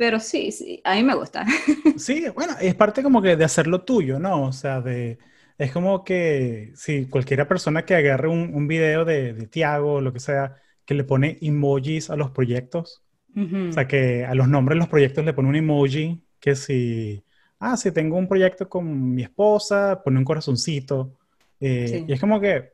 [0.00, 1.44] pero sí, sí, a mí me gusta.
[1.94, 4.44] Sí, bueno, es parte como que de hacerlo tuyo, ¿no?
[4.44, 5.18] O sea, de,
[5.58, 10.00] es como que si cualquiera persona que agarre un, un video de, de Tiago o
[10.00, 10.54] lo que sea,
[10.86, 13.02] que le pone emojis a los proyectos,
[13.68, 17.22] o sea, que a los nombres de los proyectos le pone un emoji que si,
[17.58, 21.18] ah, si tengo un proyecto con mi esposa, pone un corazoncito.
[21.60, 22.72] Eh, y es como que,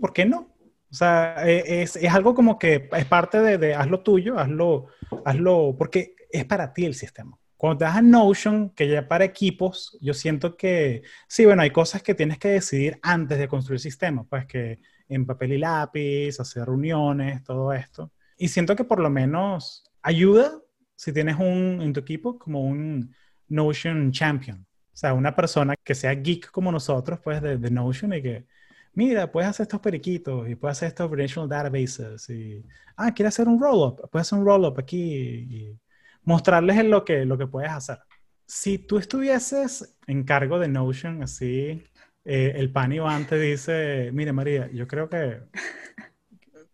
[0.00, 0.53] ¿por qué no?
[0.94, 4.86] O sea, e, es, es algo como que es parte de, de, hazlo tuyo, hazlo,
[5.24, 7.36] hazlo, porque es para ti el sistema.
[7.56, 11.70] Cuando te das a Notion, que ya para equipos, yo siento que, sí, bueno, hay
[11.70, 14.78] cosas que tienes que decidir antes de construir el sistema, pues que
[15.08, 18.12] en papel y lápiz, hacer reuniones, todo esto.
[18.38, 20.60] Y siento que por lo menos ayuda
[20.94, 23.12] si tienes un, en tu equipo como un
[23.48, 24.60] Notion Champion.
[24.60, 28.46] O sea, una persona que sea geek como nosotros, pues, de, de Notion y que,
[28.94, 32.64] mira, puedes hacer estos periquitos y puedes hacer estos relational databases y,
[32.96, 35.78] ah, quieres hacer un roll-up, puedes hacer un roll-up aquí y
[36.24, 37.98] mostrarles lo que, lo que puedes hacer.
[38.46, 41.82] Si tú estuvieses en cargo de Notion, así,
[42.24, 45.42] eh, el pan Iván te dice, mire María, yo creo que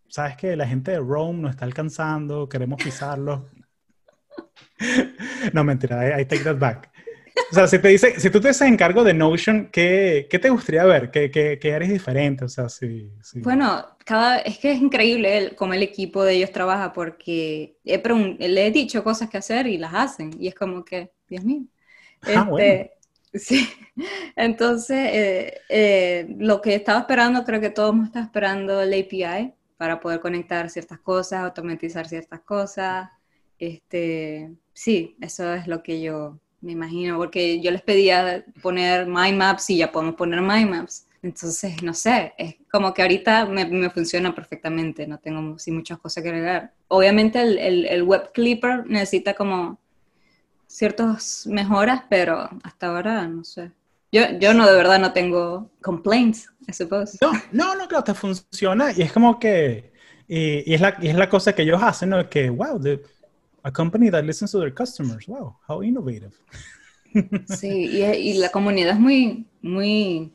[0.08, 3.48] sabes que la gente de Rome nos está alcanzando, queremos pisarlo.
[5.52, 6.90] no, mentira, I, take that back.
[7.50, 10.50] O sea, si, te dice, si tú te haces encargo de Notion, ¿qué, ¿qué, te
[10.50, 11.10] gustaría ver?
[11.10, 12.44] ¿Qué, qué, qué eres diferente?
[12.44, 16.52] O sea, sí, Bueno, cada, es que es increíble el, cómo el equipo de ellos
[16.52, 20.30] trabaja porque le he dicho cosas que hacer y las hacen.
[20.38, 21.64] Y es como que, Dios mío.
[22.22, 22.92] Ah, este,
[23.34, 23.68] sí,
[24.36, 30.00] entonces eh, eh, lo que estaba esperando, creo que todos hemos esperando el API para
[30.00, 33.08] poder conectar ciertas cosas, automatizar ciertas cosas.
[33.58, 39.32] Este, sí, eso es lo que yo me imagino, porque yo les pedía poner My
[39.32, 41.06] Maps y ya podemos poner My Maps.
[41.22, 45.98] Entonces, no sé, es como que ahorita me, me funciona perfectamente, no tengo sí, muchas
[45.98, 46.72] cosas que agregar.
[46.88, 49.78] Obviamente el, el, el, Web Clipper necesita como
[50.66, 53.70] ciertas mejoras, pero hasta ahora no sé.
[54.12, 57.18] Yo, yo no, de verdad, no tengo complaints, I suppose.
[57.20, 59.92] No, no, no, claro, te funciona y es como que,
[60.26, 62.30] y, es, la, y es la cosa que ellos hacen, ¿no?
[62.30, 63.00] Que, wow, the,
[63.62, 66.32] a company that listens to their customers, wow, how innovative.
[67.48, 70.32] Sí, y, y la comunidad es muy, muy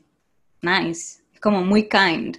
[0.62, 2.38] nice, es como muy kind.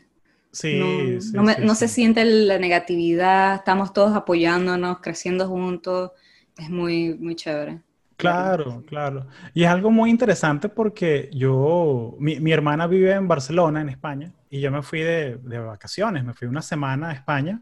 [0.53, 5.49] Sí, no, sí, no, me, sí, no se siente la negatividad, estamos todos apoyándonos, creciendo
[5.49, 6.13] juntos,
[6.59, 7.81] es muy, muy chévere.
[8.17, 9.27] Claro, claro.
[9.53, 14.33] Y es algo muy interesante porque yo, mi, mi, hermana vive en Barcelona, en España,
[14.49, 17.61] y yo me fui de, de, vacaciones, me fui una semana a España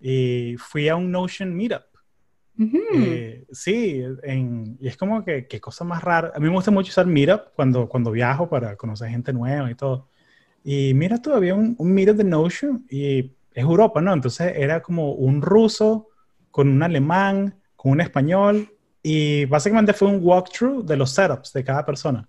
[0.00, 1.82] y fui a un Notion Meetup.
[2.58, 2.80] Uh -huh.
[2.92, 6.32] eh, sí, en, y es como que qué cosa más rara.
[6.34, 9.74] A mí me gusta mucho usar Meetup cuando, cuando viajo para conocer gente nueva y
[9.74, 10.08] todo.
[10.64, 14.12] Y mira, todavía un, un Meetup de Notion y es Europa, ¿no?
[14.12, 16.08] Entonces era como un ruso
[16.50, 18.68] con un alemán, con un español
[19.02, 22.28] y básicamente fue un walkthrough de los setups de cada persona.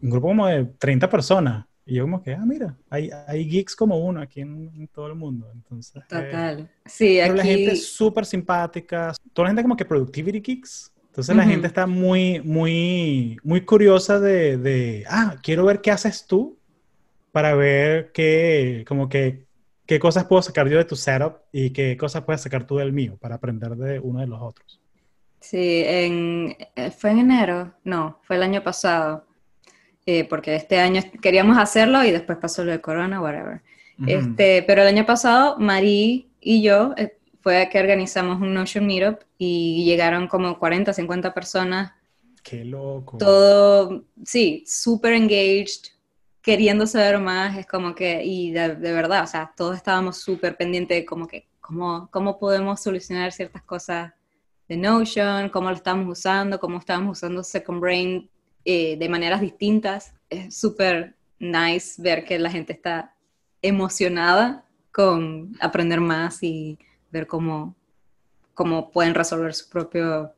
[0.00, 1.66] Un grupo como de 30 personas.
[1.88, 5.06] Y yo como que, ah, mira, hay, hay geeks como uno aquí en, en todo
[5.06, 5.50] el mundo.
[5.54, 6.60] Entonces, Total.
[6.60, 7.38] Eh, sí, pero aquí...
[7.38, 9.14] la gente es súper simpática.
[9.32, 10.92] Toda la gente como que productivity geeks.
[11.06, 11.42] Entonces uh -huh.
[11.42, 16.58] la gente está muy, muy, muy curiosa de, de, ah, quiero ver qué haces tú
[17.32, 19.46] para ver qué, como que,
[19.86, 22.92] qué cosas puedo sacar yo de tu setup y qué cosas puedes sacar tú del
[22.92, 24.78] mío para aprender de uno de los otros.
[25.40, 26.54] Sí, en,
[26.98, 29.24] fue en enero, no, fue el año pasado.
[30.10, 33.60] Eh, porque este año queríamos hacerlo y después pasó lo de corona, whatever.
[34.06, 39.20] este, pero el año pasado, Marí y yo eh, fue que organizamos un Notion Meetup
[39.36, 41.92] y llegaron como 40, 50 personas.
[42.42, 43.18] Qué loco.
[43.18, 45.92] Todo, sí, súper engaged,
[46.40, 50.96] queriendo saber más, es como que, y de, verdad, o sea, todos estábamos súper pendientes
[50.96, 54.14] de como que, cómo, cómo podemos solucionar ciertas cosas
[54.70, 58.30] de Notion, cómo lo estamos usando, cómo estamos usando Second Brain
[58.70, 60.12] eh, de maneras distintas.
[60.28, 63.14] Es súper nice ver que la gente está
[63.62, 66.78] emocionada con aprender más y
[67.10, 67.74] ver cómo,
[68.52, 70.34] cómo pueden resolver su propio,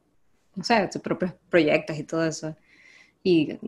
[0.54, 2.56] no sé, sus propios proyectos y todo eso.
[3.24, 3.58] Y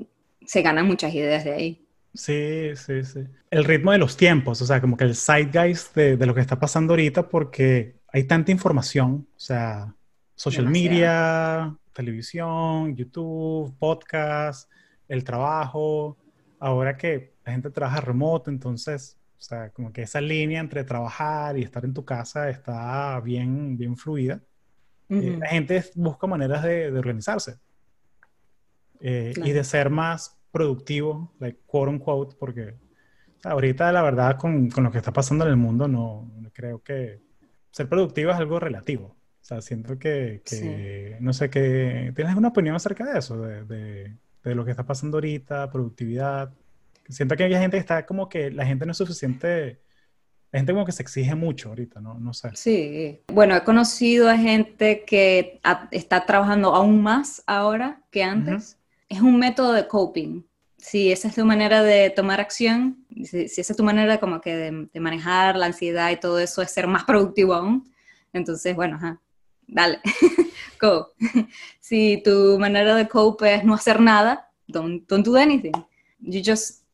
[0.47, 1.85] se ganan muchas ideas de ahí.
[2.15, 3.25] Sí, sí, sí.
[3.51, 6.41] El ritmo de los tiempos, o sea, como que el zeitgeist de, de lo que
[6.41, 9.93] está pasando ahorita, porque hay tanta información, o sea,
[10.35, 14.71] social media, televisión, YouTube, podcast,
[15.09, 16.17] el trabajo.
[16.59, 21.59] Ahora que la gente trabaja remoto, entonces, o sea, como que esa línea entre trabajar
[21.59, 24.41] y estar en tu casa está bien, bien fluida.
[25.09, 27.59] Eh, la gente busca maneras de, organizarse
[29.01, 32.77] eh, y de ser más productivo, like quote unquote, porque
[33.45, 37.21] ahorita la verdad con, con, lo que está pasando en el mundo no creo que
[37.71, 39.17] ser productivo es algo relativo.
[39.43, 43.41] O sea, siento que, no sé, que ¿tienes alguna opinión acerca de eso?
[43.41, 46.53] De, de, lo que está pasando ahorita, productividad.
[47.09, 49.81] Siento que hay gente que está como que la gente no es suficiente,
[50.53, 52.21] la gente como que se exige mucho ahorita, ¿no?
[52.21, 52.51] No sé.
[52.55, 58.79] Sí, bueno, he conocido a gente que está trabajando aún más ahora que antes.
[59.09, 60.45] Es un método de coping.
[60.77, 64.55] Si esa es tu manera de tomar acción, si, esa es tu manera como que
[64.55, 67.93] de, de, manejar la ansiedad y todo eso, es ser más productivo aún.
[68.33, 69.21] Entonces, bueno, ajá,
[69.67, 70.01] dale,
[70.81, 71.13] go.
[71.81, 75.73] si tu manera de cope es no hacer nada, don't, don't do anything.
[76.21, 76.85] You just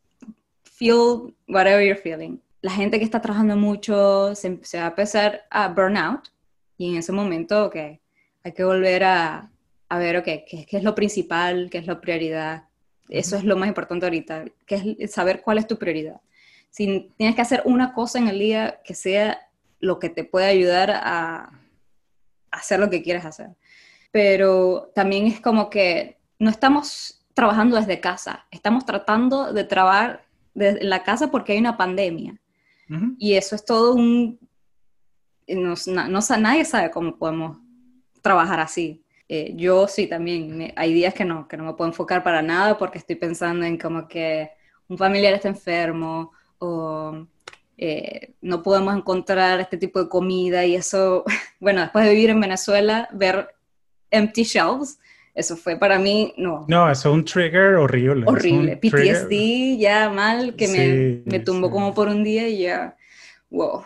[0.65, 2.41] feel whatever you're feeling.
[2.61, 6.29] La gente que está trabajando mucho se, va a empezar a burnout
[6.77, 9.51] y en ese momento, ok, hay que volver a,
[9.89, 11.69] a ver, ok, ¿qué, ¿qué, es lo principal?
[11.71, 12.65] ¿Qué es la prioridad?
[13.09, 16.21] Eso es lo más importante ahorita, que es saber cuál es tu prioridad.
[16.71, 19.49] Si tienes que hacer una cosa en el día que sea
[19.81, 21.58] lo que te puede ayudar a,
[22.59, 23.51] hacer lo que quieres hacer.
[24.11, 30.83] Pero también es como que no estamos trabajando desde casa, estamos tratando de trabajar desde
[30.85, 32.41] la casa porque hay una pandemia.
[33.19, 34.41] Y eso es todo un...
[35.47, 35.75] No,
[36.09, 37.59] no, nadie sabe cómo podemos
[38.23, 39.05] trabajar así.
[39.29, 42.79] Eh, yo sí también, hay días que no, que no me puedo enfocar para nada
[42.79, 44.51] porque estoy pensando en como que
[44.89, 47.27] un familiar está enfermo o
[47.81, 51.25] eh, no podemos encontrar este tipo de comida y eso,
[51.61, 53.55] bueno, después de vivir en Venezuela, ver
[54.11, 54.99] empty shelves,
[55.33, 56.65] eso fue para mí, no.
[56.67, 58.25] No, eso es un trigger horrible.
[58.27, 62.97] Horrible, PTSD ya mal, que me, me tumbó como por un día y ya,
[63.49, 63.85] wow,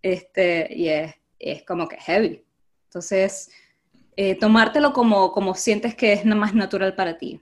[0.00, 2.44] este, y es, es como que heavy.
[2.84, 3.50] Entonces,
[4.14, 7.40] eh, tomártelo como, como sientes que es más natural para ti.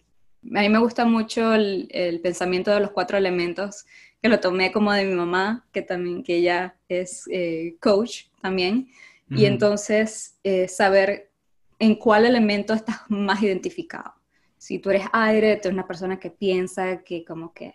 [0.56, 3.84] A mí me gusta mucho el, el pensamiento de los cuatro elementos
[4.22, 8.88] que lo tomé como de mi mamá, que también, que ella es eh, coach también,
[9.32, 11.30] y entonces eh, saber
[11.78, 14.12] en cuál elemento estás más identificado.
[14.58, 17.74] Si tú eres aire, tú eres una persona que piensa, que como que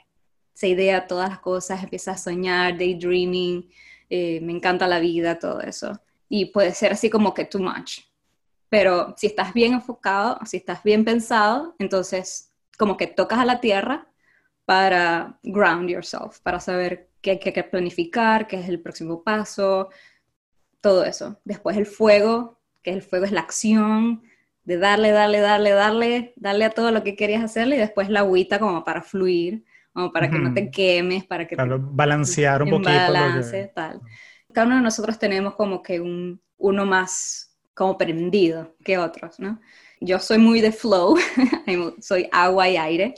[0.53, 3.69] se idea todas las cosas, empieza a soñar, daydreaming,
[4.10, 5.99] eh, me encanta la vida, todo eso.
[6.29, 8.01] Y puede ser así como que too much.
[8.69, 13.62] Pero si estás bien enfocado, si estás bien pensado, entonces como que tocas a la
[13.62, 14.08] tierra
[14.65, 19.89] para ground yourself, para saber qué hay que planificar, qué es el próximo paso,
[20.82, 21.39] todo eso.
[21.43, 24.23] Después el fuego, que el fuego es la acción,
[24.63, 28.21] de darle, darle, darle, darle, darle a todo lo que querías hacerle y después la
[28.21, 31.56] agüita como para fluir, como para que no te quemes, para que...
[31.56, 32.89] balancear un poquito.
[32.89, 34.01] Balance, tal.
[34.51, 39.60] Cada uno de nosotros tenemos como que un, uno más como prendido que otros, ¿no?
[40.01, 41.15] Yo soy muy de flow,
[42.01, 43.15] soy agua y aire,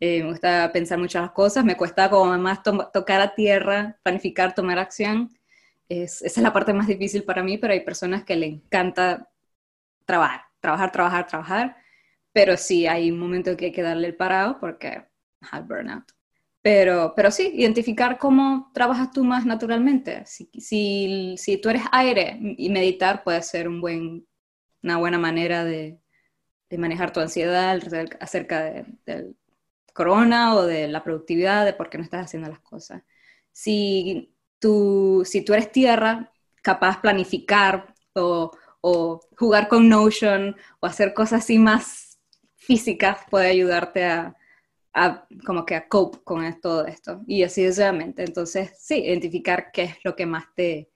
[0.00, 4.78] eh, me gusta pensar muchas cosas, me cuesta como más tocar a tierra, planificar, tomar
[4.78, 5.30] acción.
[5.90, 9.28] Es, esa es la parte más difícil para mí, pero hay personas que le encanta
[10.06, 11.76] trabajar, trabajar, trabajar, trabajar,
[12.32, 15.04] pero sí hay un momento que hay que darle el parado porque
[15.50, 16.10] hay burnout.
[16.62, 20.24] Pero, pero sí, identificar cómo trabajas tú más naturalmente.
[20.26, 24.26] Si, si, si tú eres aire y meditar puede ser un buen,
[24.82, 25.98] una buena manera de,
[26.70, 27.78] de manejar tu ansiedad
[28.20, 29.36] acerca de, del
[29.92, 33.02] corona o de la productividad, de por qué no estás haciendo las cosas.
[33.52, 36.32] Si tú, si tú eres tierra,
[36.62, 42.18] capaz planificar o, o jugar con Notion o hacer cosas así más
[42.56, 44.36] físicas puede ayudarte a,
[44.92, 47.22] a, como que a cope con todo esto.
[47.26, 48.22] Y así deseadamente.
[48.24, 50.90] Entonces, sí, identificar qué es lo que más te,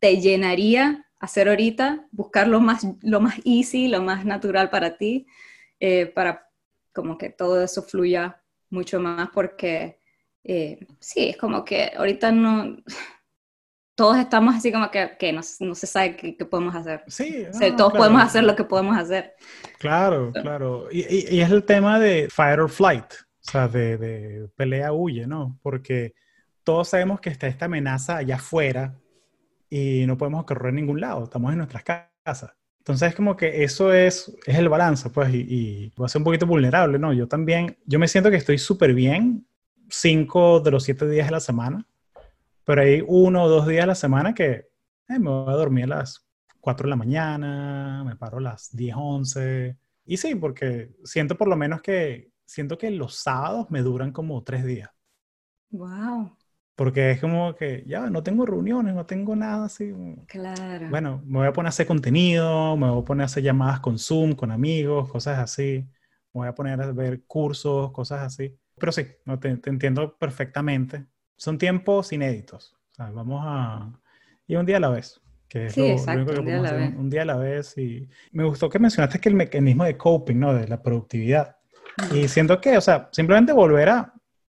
[0.00, 5.26] te llenaría hacer ahorita, buscar lo más, lo más easy, lo más natural para ti,
[5.80, 6.45] eh, para
[6.96, 10.00] como que todo eso fluya mucho más, porque
[10.42, 12.78] eh, sí, es como que ahorita no,
[13.94, 17.04] todos estamos así como que, que no, no, se sabe qué, podemos hacer.
[17.06, 19.34] Sí, todos podemos hacer lo que podemos hacer.
[19.78, 20.88] Claro, claro.
[20.90, 25.26] Y, y, es el tema de fire or flight, o sea, de, de pelea huye,
[25.26, 25.58] ¿no?
[25.62, 26.14] Porque
[26.64, 28.98] todos sabemos que está esta amenaza allá afuera
[29.68, 32.55] y no podemos correr en ningún lado, estamos en nuestras casas.
[32.86, 36.24] Entonces, como que eso es, es el balance, pues, y, y va a ser un
[36.24, 37.12] poquito vulnerable, ¿no?
[37.12, 39.44] Yo también, yo me siento que estoy súper bien
[39.88, 41.84] cinco de los siete días de la semana,
[42.64, 44.68] pero hay uno o dos días a la semana que
[45.08, 46.26] eh, me voy a dormir a las
[46.60, 49.78] 4 de la mañana, me paro a las 10, 11.
[50.04, 54.42] Y sí, porque siento por lo menos que, siento que los sábados me duran como
[54.42, 54.90] tres días.
[55.70, 56.36] Wow.
[56.76, 59.94] Porque es como que ya no tengo reuniones, no tengo nada así.
[60.28, 60.90] Claro.
[60.90, 63.80] Bueno, me voy a poner a hacer contenido, me voy a poner a hacer llamadas
[63.80, 65.88] con Zoom, con amigos, cosas así.
[66.34, 68.54] Me voy a poner a ver cursos, cosas así.
[68.78, 71.06] Pero sí, no, te, entiendo perfectamente.
[71.38, 72.76] Son tiempos inéditos.
[72.98, 73.90] vamos a...
[74.46, 75.18] Y un día a la vez.
[75.48, 76.94] Que es sí, exacto, un día a la vez.
[76.94, 77.78] Un día a la vez.
[77.78, 80.52] Y me gustó que mencionaste que el mecanismo de coping, ¿no?
[80.52, 81.56] De la productividad.
[82.12, 84.12] Y siento que, o sea, simplemente volver a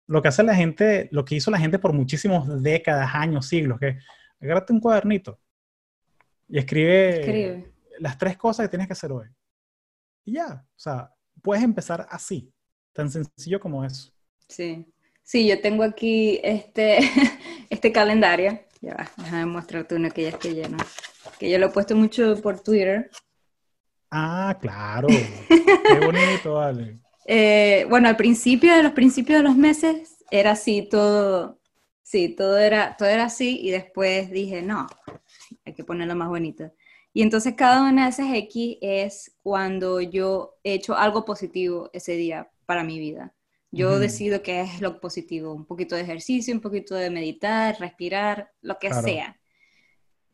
[0.10, 3.80] lo que hace la gente, lo que hizo la gente por muchísimas décadas, años, siglos,
[3.80, 4.00] que
[4.42, 5.40] agárrate un cuadernito
[6.48, 9.28] y escribe, las tres cosas que tienes que hacer hoy.
[10.26, 12.52] Y ya, o sea, puedes empezar así,
[12.92, 14.12] tan sencillo como eso.
[14.48, 14.92] Sí,
[15.22, 16.98] sí, yo tengo aquí este,
[17.70, 18.60] este calendario.
[18.82, 20.78] Ya va, déjame mostrarte uno que ya estoy lleno.
[21.38, 23.12] Que yo lo he puesto mucho por Twitter.
[24.10, 25.08] Ah, claro.
[25.08, 27.00] Qué bonito, vale.
[27.26, 31.60] Eh, bueno, al principio de los principios de los meses era así todo,
[32.02, 34.88] sí, todo era, todo era así y después dije, no,
[35.66, 36.72] hay que ponerlo más bonito.
[37.14, 42.14] Y entonces cada una de esas X es cuando yo he hecho algo positivo ese
[42.14, 43.34] día para mi vida.
[43.72, 48.52] Yo decido qué es lo positivo, un poquito de ejercicio, un poquito de meditar, respirar,
[48.62, 49.40] lo que sea.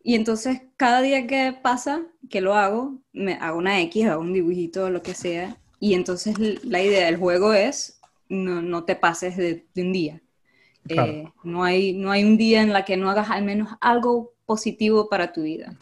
[0.02, 4.32] Y entonces cada día que pasa, que lo hago, me hago una X, hago un
[4.32, 8.00] dibujito, lo que sea, y entonces la idea del juego es
[8.30, 10.22] no, no te pases de, un día.
[10.88, 14.34] Eh, no, hay, no hay un día en la que no hagas al menos algo
[14.46, 15.76] positivo para tu vida,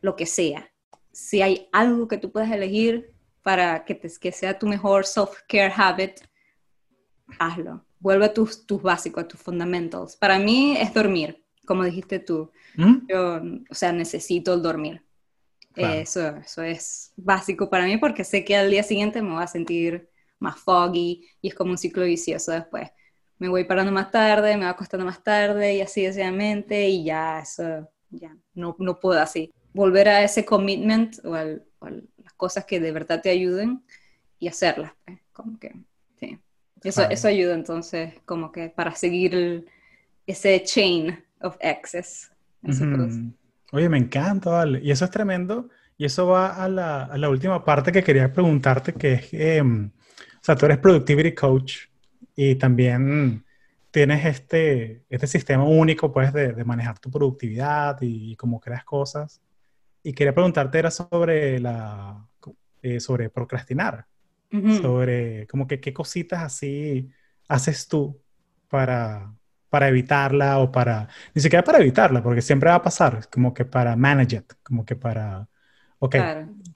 [0.00, 0.70] lo que sea.
[1.12, 5.72] Si hay algo que tú puedes elegir para que, te, que sea tu mejor self-care
[5.74, 6.20] habit,
[7.38, 7.84] hazlo.
[8.00, 10.16] Vuelve a tus, tus básicos, a tus fundamentals.
[10.16, 12.50] Para mí es dormir, como dijiste tú.
[12.76, 13.06] ¿Mm?
[13.08, 13.40] Yo,
[13.70, 15.02] o sea, necesito el dormir.
[15.78, 19.46] Eso, eso es básico para mí porque sé que al día siguiente me voy a
[19.46, 20.08] sentir
[20.38, 22.90] más foggy y es como un ciclo vicioso después.
[23.38, 27.40] Me voy parando más tarde, me va acostando más tarde y así decididamente y ya
[27.40, 29.52] eso, ya no, no puedo así.
[29.72, 33.84] Volver a ese commitment o, a las cosas que de verdad te ayuden
[34.40, 35.74] y hacerlas, pues, como que,
[36.18, 36.38] sí.
[36.82, 39.66] Eso, eso ayuda entonces como que para seguir
[40.26, 42.30] ese chain of access.
[43.72, 44.80] Oye, me encanta, vale.
[44.82, 45.68] Y eso es tremendo.
[45.96, 49.90] Y eso va a la, a la última parte que quería preguntarte, que es, em,
[49.90, 51.86] o sea, tú eres Productivity Coach
[52.36, 53.44] y también
[53.90, 59.42] tienes este, este sistema único, pues, de, de manejar tu productividad y, cómo creas cosas.
[60.02, 62.24] Y quería preguntarte, era sobre la,
[62.82, 64.06] eh, sobre procrastinar,
[64.80, 67.10] sobre como que qué cositas así
[67.48, 68.18] haces tú
[68.68, 69.34] para,
[69.70, 73.64] para evitarla o para, ni siquiera para evitarla, porque siempre va a pasar, como que
[73.64, 75.48] para manage it, como que para,
[75.98, 76.16] ok,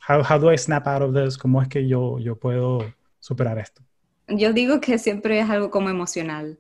[0.09, 1.39] how, how, do I snap out of this?
[1.39, 3.83] ¿Cómo es que yo, yo puedo superar esto?
[4.29, 6.59] Yo digo que siempre es algo como emocional.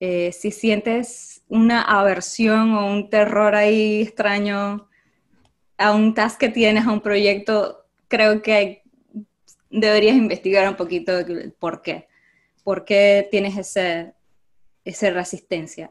[0.00, 4.88] Eh, si sientes una aversión o un terror ahí extraño
[5.76, 8.82] a un task que tienes, a un proyecto, creo que
[9.70, 11.12] deberías investigar un poquito
[11.58, 12.08] por qué.
[12.62, 14.12] ¿Por qué tienes ese,
[14.88, 15.90] esa resistencia.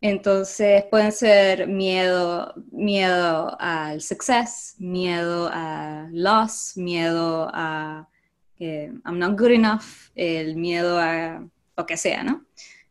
[0.00, 8.08] Entonces pueden ser miedo, miedo al success, miedo a loss, miedo a
[8.56, 12.44] que I'm not good enough, el miedo a lo que sea, ¿no?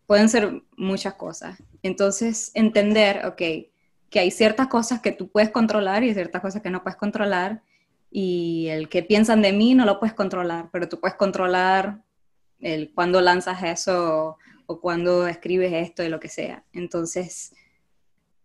[0.06, 1.62] Pueden ser muchas cosas.
[1.84, 3.42] Entonces entender, ok,
[4.10, 7.62] que hay ciertas cosas que tú puedes controlar y ciertas cosas que no puedes controlar
[8.12, 12.04] y el que piensan de mí no lo puedes controlar, pero tú puedes controlar
[12.60, 14.38] el cuando lanzas eso
[14.80, 16.63] cuando escribes esto, de lo que sea.
[16.72, 17.53] Entonces,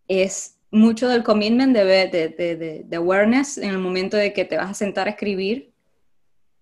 [0.07, 4.69] es mucho del commitment de, de, de, awareness en el momento de que te vas
[4.69, 5.71] a sentar a escribir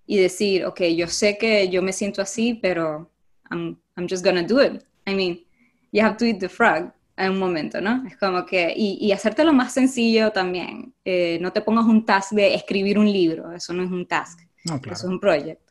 [0.05, 3.09] y decir, ok, yo sé que yo me siento así, pero
[3.49, 4.83] I'm, I'm just gonna do it.
[5.07, 5.43] I mean,
[5.91, 8.05] you have to eat the frog en un momento, ¿no?
[8.05, 10.93] Es como que, y, y hacértelo más sencillo también.
[11.03, 14.39] Eh, no te pongas un task de escribir un libro, eso no es un task,
[14.65, 14.95] No, claro.
[14.95, 15.61] eso es un project.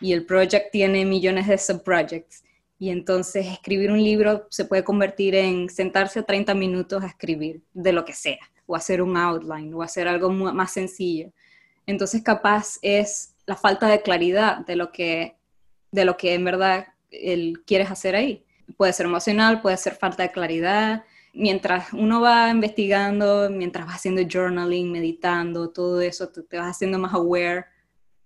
[0.00, 2.44] Y el project tiene millones de subprojects.
[2.80, 7.92] Y entonces escribir un libro se puede convertir en sentarse 30 minutos a escribir de
[7.92, 11.30] lo que sea, o hacer un outline, o hacer algo más sencillo.
[11.86, 15.36] Entonces capaz es la falta de claridad de lo que,
[15.92, 18.46] de lo que en verdad el, quieres hacer ahí.
[18.78, 21.04] Puede ser emocional, puede ser falta de claridad.
[21.34, 26.98] Mientras uno va investigando, mientras vas haciendo journaling, meditando, todo eso, te, te vas haciendo
[26.98, 27.66] más aware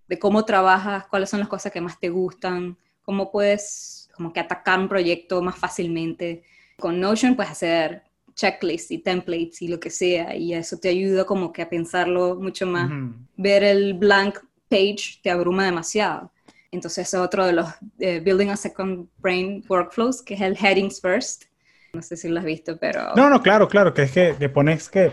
[0.06, 4.40] de cómo trabajas, cuáles son las cosas que más te gustan, cómo puedes como que
[4.40, 6.42] atacar un proyecto más fácilmente.
[6.78, 8.02] Con Notion puedes hacer
[8.34, 12.36] checklists y templates y lo que sea, y eso te ayuda como que a pensarlo
[12.36, 12.90] mucho más.
[12.90, 13.14] Ujú.
[13.36, 14.38] Ver el blank
[14.68, 16.32] page te abruma demasiado.
[16.72, 17.68] Entonces es otro de los
[18.00, 21.44] eh, Building a Second Brain Workflows, que es el Headings First.
[21.92, 23.14] No sé si lo has visto, pero...
[23.14, 25.12] No, no, claro, claro, que es que, que pones que,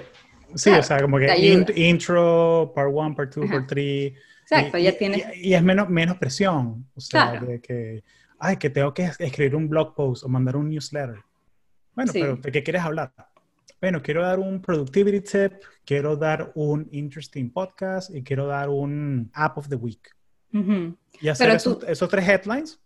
[0.56, 3.54] sí, Claro, o sea, como que int- intro, part one, part two, Ajá.
[3.54, 4.16] part three.
[4.42, 5.24] Exacto, y, ya tienes...
[5.36, 7.46] Y, y es menos, menos presión, o sea, Claro.
[7.46, 8.04] de que,
[8.42, 11.22] ay, que tengo que es- escribir un blog post o mandar un newsletter.
[11.96, 12.20] Bueno, Sí.
[12.22, 13.14] pero ¿de qué quieres hablar?
[13.80, 15.54] Bueno, quiero dar un productivity tip,
[15.86, 20.10] quiero dar un interesting podcast y quiero dar un app of the week.
[20.54, 22.80] Ujú, Y hacer esos, esos tres headlines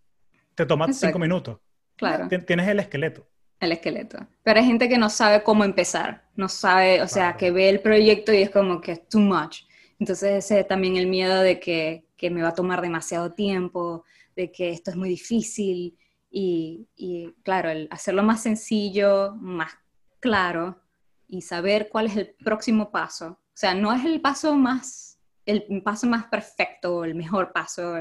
[0.55, 1.07] te toma Exacto.
[1.07, 1.57] cinco minutos.
[1.95, 2.27] Claro.
[2.27, 3.27] Tien- Tienes el esqueleto.
[3.61, 4.17] el esqueleto.
[4.43, 7.37] Pero hay gente que no sabe cómo empezar, no sabe, o sea, Claro.
[7.37, 9.61] que ve el proyecto y es como que es too much.
[9.97, 14.03] Entonces ese es también el miedo de que, que me va a tomar demasiado tiempo,
[14.35, 15.97] de que esto es muy difícil
[16.29, 19.71] y, y, claro, el hacerlo más sencillo, más
[20.19, 20.81] claro
[21.27, 23.27] y saber cuál es el próximo paso.
[23.27, 27.95] O sea, no es el paso más, el paso más perfecto, el mejor paso,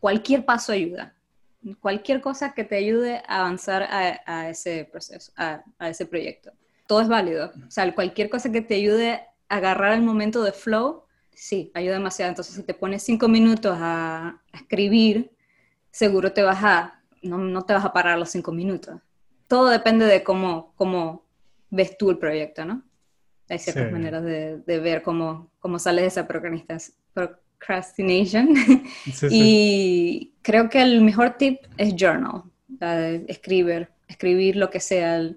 [0.00, 1.16] cualquier paso ayuda
[1.80, 6.52] cualquier cosa que te ayude a avanzar a, a ese proceso, a, a ese proyecto.
[6.86, 7.52] Todo es válido.
[7.66, 9.12] O sea, cualquier cosa que te ayude
[9.48, 11.04] a agarrar el momento de flow,
[11.34, 12.30] sí, ayuda demasiado.
[12.30, 15.32] Entonces, si te pones cinco minutos a, a escribir,
[15.96, 19.00] seguro te vas a, no, no te vas a parar los cinco minutos.
[19.48, 21.24] Todo depende de cómo, cómo
[21.70, 22.82] ves tú el proyecto, ¿no?
[23.48, 23.92] Hay ciertas Sí.
[23.92, 28.54] maneras de, de ver cómo, cómo sales de esa procrastina- procrastination.
[29.06, 29.28] Sí, sí.
[29.30, 35.30] Y creo que el mejor tip es journal, de escribir, escribir lo que sea.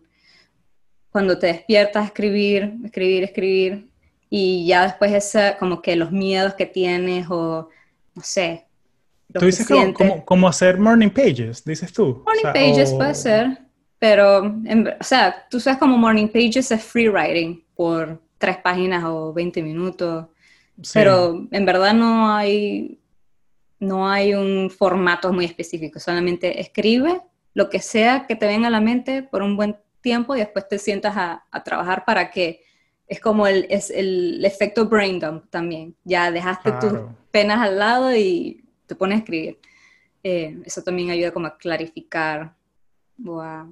[1.10, 3.90] Cuando te despiertas, escribir, escribir, escribir.
[4.30, 7.70] Y ya después esa, como que los miedos que tienes o,
[8.14, 8.66] no sé,
[9.34, 12.24] lo Tú dices como, como, como hacer morning pages, dices tú.
[12.26, 13.60] Morning O sea, pages o- puede ser,
[14.00, 19.04] pero, en o sea, tú sabes como morning pages es free writing por tres páginas
[19.06, 20.28] o 20 minutos.
[20.82, 20.92] sí.
[20.94, 23.00] Pero en verdad no hay,
[23.80, 27.22] no hay un formato muy específico, solamente escribe
[27.54, 30.68] lo que sea que te venga a la mente por un buen tiempo y después
[30.68, 32.64] te sientas a, a trabajar para que
[33.08, 35.96] es como el, es el efecto brain dump también.
[36.06, 37.16] Ya dejaste tus Claro.
[37.32, 39.58] penas al lado y te pones a escribir.
[40.24, 42.54] Eh, eso también ayuda como a clarificar
[43.26, 43.72] o a,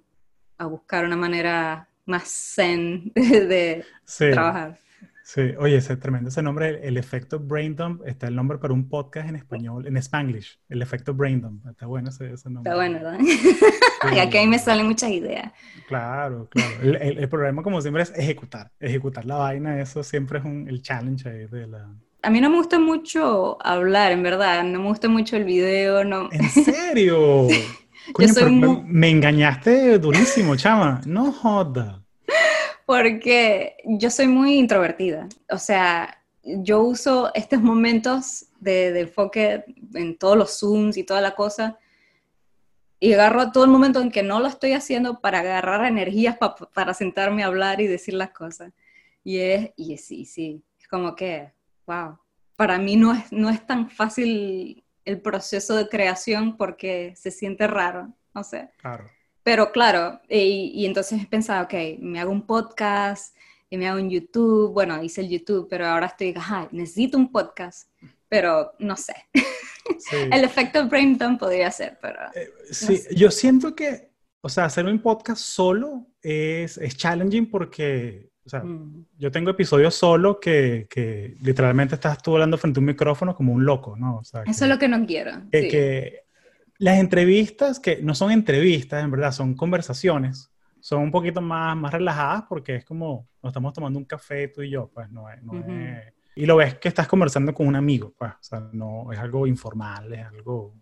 [0.57, 4.80] a buscar una manera más zen de, de Sí, trabajar.
[5.24, 5.41] sí.
[5.59, 9.28] Oye, ese tremendo ese nombre, el efecto brain dump, está el nombre para un podcast
[9.28, 11.68] en español, en Spanglish, el efecto brain dump.
[11.68, 12.70] Está bueno ese, ese nombre.
[12.72, 13.20] Está bueno, ¿verdad?
[13.20, 13.57] Sí.
[14.15, 15.51] y aquí a mí me salen muchas ideas.
[15.89, 16.76] Claro, claro.
[16.82, 18.72] El, el- el problema, como siempre, es ejecutar.
[18.80, 21.89] Ejecutar la vaina, eso siempre es un, el challenge ahí de la...
[22.24, 24.63] A mí no me gusta mucho hablar, en verdad.
[24.63, 26.30] No me gusta mucho el video, no.
[26.32, 27.47] ¿En serio?
[28.13, 31.01] Coño, soy pero me- engañaste durísimo, chama.
[31.05, 32.03] No joda.
[32.86, 35.28] Porque yo soy muy introvertida.
[35.51, 41.20] O sea, yo uso estos momentos de, de enfoque en todos los Zooms y toda
[41.22, 41.78] la cosa.
[42.99, 46.55] Y agarro todo el momento en que no lo estoy haciendo para agarrar energías pa-
[46.55, 48.72] para sentarme a hablar y decir las cosas.
[49.24, 51.51] Y es, y es- sí, sí, es como que,
[51.88, 52.17] wow.
[52.55, 57.65] Para mí no es, no es tan fácil el proceso de creación porque se siente
[57.67, 58.69] raro, no sé.
[58.77, 59.09] Claro.
[59.43, 63.33] Pero claro, y, y entonces he pensado, ok, me hago un podcast,
[63.69, 67.31] y me hago un YouTube, bueno, hice el YouTube, pero ahora estoy, ajá, necesito un
[67.31, 67.89] podcast,
[68.29, 69.13] pero no sé.
[69.99, 70.15] Sí.
[70.31, 73.15] El efecto brain dump podría ser, pero Eh, Sí, sé.
[73.15, 74.11] yo siento que,
[74.41, 79.51] o sea, hacer un podcast solo es, es challenging porque, o sea, mm, yo tengo
[79.51, 83.97] episodios solo que, que literalmente estás tú hablando frente a un micrófono como un loco,
[83.97, 84.19] ¿no?
[84.19, 85.31] O sea, eso es lo que no quiero.
[85.51, 85.67] que, sí.
[85.67, 86.21] que
[86.77, 91.91] las entrevistas, que no son entrevistas, en verdad, son conversaciones, son un poquito más, más
[91.91, 95.43] relajadas porque es como, nos estamos tomando un café tú y yo, pues no es...
[95.43, 99.11] No es- y lo ves que estás conversando con un amigo, pues, o sea, no
[99.11, 100.73] es algo informal, es algo...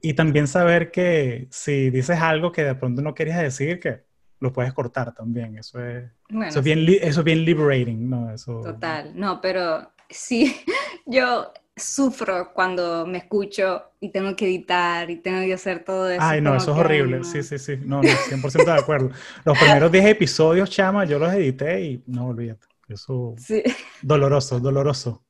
[0.00, 4.06] Y también saber que si dices algo que de pronto no querías decir, que
[4.40, 5.58] lo puedes cortar también.
[5.58, 6.04] Eso es,
[6.46, 8.32] eso es, bien, eso es bien liberating, ¿no?
[8.32, 8.60] Eso...
[8.60, 9.12] Total.
[9.14, 10.56] No, pero sí,
[11.06, 16.22] yo sufro cuando me escucho y tengo que editar y tengo que hacer todo eso.
[16.22, 17.22] Ay, no, eso es horrible.
[17.24, 17.76] Sí, sí, sí.
[17.84, 19.10] No, no, 100% de acuerdo.
[19.44, 22.66] Los primeros 10 episodios, chama, yo los edité y no olvídate.
[22.88, 23.34] Eso.
[23.38, 23.62] Sí.
[24.00, 25.22] Doloroso, doloroso.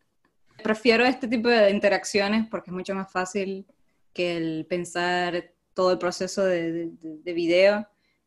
[0.63, 3.67] Prefiero este tipo de interacciones porque es mucho más fácil
[4.13, 7.87] que el pensar todo el proceso de, de, video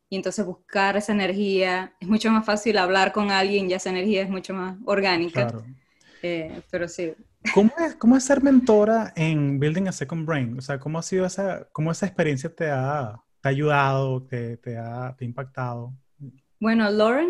[0.10, 1.94] y entonces buscar esa energía.
[2.00, 5.48] Es mucho más fácil hablar con alguien y esa energía es mucho más orgánica.
[5.48, 5.66] Claro.
[6.22, 7.14] Eh, pero sí,
[7.54, 10.58] ¿Cómo es, ¿Cómo es ser mentora en Building a Second Brain?
[10.58, 14.58] O sea, ¿cómo ha sido esa, cómo esa experiencia te ha, te ha ayudado, te,
[14.58, 15.94] te, ha, te, ha, impactado?
[16.60, 17.30] Bueno, Lauren,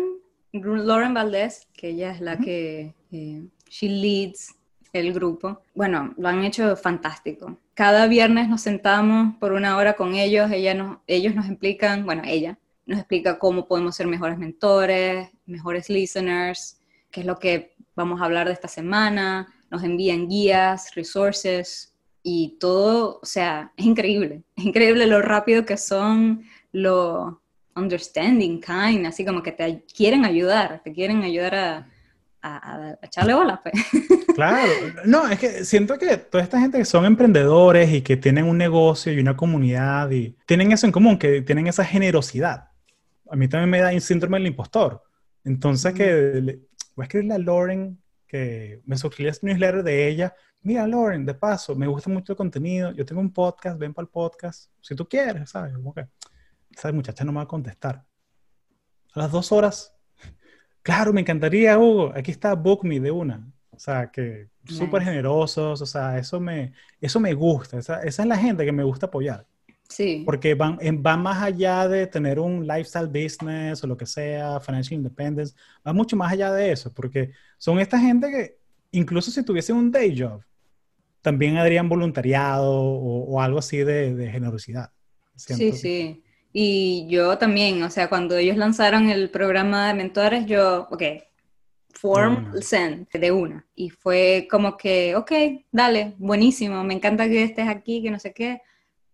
[0.52, 4.56] Lauren Valdés, que ella es la que, eh, she leads
[4.92, 7.56] el grupo, bueno, lo han hecho fantástico.
[7.74, 12.22] Cada viernes nos sentamos por una hora con ellos, ella nos, ellos nos explican, bueno,
[12.26, 12.58] ella
[12.90, 16.80] nos explica cómo podemos ser mejores mentores, mejores listeners,
[17.12, 22.56] qué es lo que vamos a hablar de esta semana, nos envían guías, resources y
[22.58, 27.40] todo, o sea, es increíble, es increíble lo rápido que son, lo
[27.76, 31.88] understanding, kind, así como que te quieren ayudar, te quieren ayudar a,
[32.42, 33.62] a, echarle bola.
[33.62, 33.74] Pues.
[34.34, 34.72] Claro,
[35.04, 38.56] no, es que siento que toda esta gente que son emprendedores y que tienen un
[38.56, 42.69] negocio y una comunidad y tienen eso en común, que tienen esa generosidad.
[43.30, 45.02] A mí también me da un síndrome del impostor.
[45.44, 46.60] Entonces, que
[46.94, 47.98] voy a escribirle a Lauren
[48.30, 50.32] que me suscribí a este newsletter de ella.
[50.62, 52.92] Mira, Lauren, de paso, me gusta mucho el contenido.
[52.92, 54.70] Yo tengo un podcast, ven para el podcast.
[54.80, 55.74] Si tú quieres, ¿sabes?
[55.74, 56.06] Como que
[56.70, 58.04] esa muchacha no me va a contestar.
[59.14, 59.96] A las dos horas,
[60.82, 62.12] claro, me encantaría, Hugo.
[62.14, 63.52] Aquí está Book Me de una.
[63.70, 65.80] O sea, que súper generosos.
[65.82, 67.78] O sea, eso me, eso me gusta.
[67.78, 69.44] Esa, esa es la gente que me gusta apoyar.
[69.90, 70.22] Sí.
[70.24, 74.94] Porque van, van más allá de tener un lifestyle business o lo que sea, financial
[74.94, 75.54] independence,
[75.86, 78.56] va mucho más allá de eso, porque son esta gente que
[78.92, 80.42] incluso si tuviesen un day job,
[81.22, 84.90] también harían voluntariado o, algo así de, generosidad.
[85.34, 86.22] Sí, sí.
[86.52, 91.02] Y yo también, o sea, cuando ellos lanzaron el programa de mentores, yo, ok,
[91.92, 93.66] form, send, de una.
[93.74, 95.32] Y fue como que, ok,
[95.72, 98.62] dale, buenísimo, me encanta que estés aquí, que no sé qué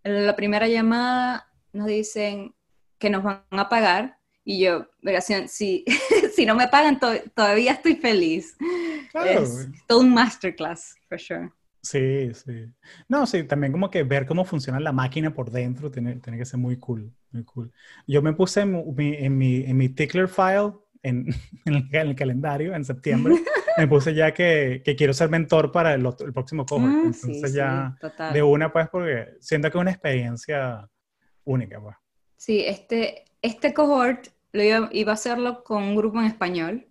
[0.07, 2.55] la primera llamada nos dicen
[2.99, 4.87] que nos van a pagar y yo,
[5.49, 5.85] si,
[6.35, 7.01] si no me pagan,
[7.35, 8.57] todavía estoy feliz.
[9.25, 11.51] Es todo un masterclass, for sure.
[11.83, 12.73] Sí, sí.
[13.09, 16.45] No, sí, también como que ver cómo funciona la máquina por dentro tiene, tiene que
[16.45, 17.73] ser muy cool, muy cool.
[18.07, 21.29] Yo me puse en mi, en mi, en mi tickler file en,
[21.65, 23.35] en, el, calendario en septiembre,
[23.77, 26.87] me puse ya que, que, quiero ser mentor para el, el próximo cohort.
[26.87, 27.97] Ah, Entonces ya
[28.33, 30.89] de una, pues, porque siento que es una experiencia
[31.45, 31.97] única, pues.
[32.37, 36.87] Sí, este, este cohort lo iba, iba, a hacerlo con un grupo en español,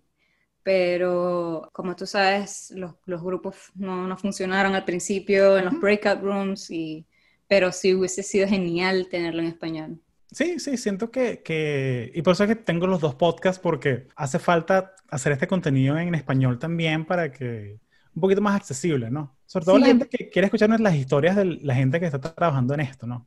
[0.62, 6.20] pero como tú sabes, los, los grupos no, no, funcionaron al principio en los breakout
[6.20, 7.06] rooms, y,
[7.46, 10.00] pero sí hubiese sido genial tenerlo en español.
[10.30, 14.08] Sí, sí, siento que, que, y por eso es que tengo los dos podcasts, porque
[14.16, 17.78] hace falta hacer este contenido en español también para que
[18.14, 19.36] un poquito más accesible, ¿no?
[19.46, 22.74] Sobre todo la gente que quiere escucharnos las historias de la gente que está trabajando
[22.74, 23.26] en esto, ¿no?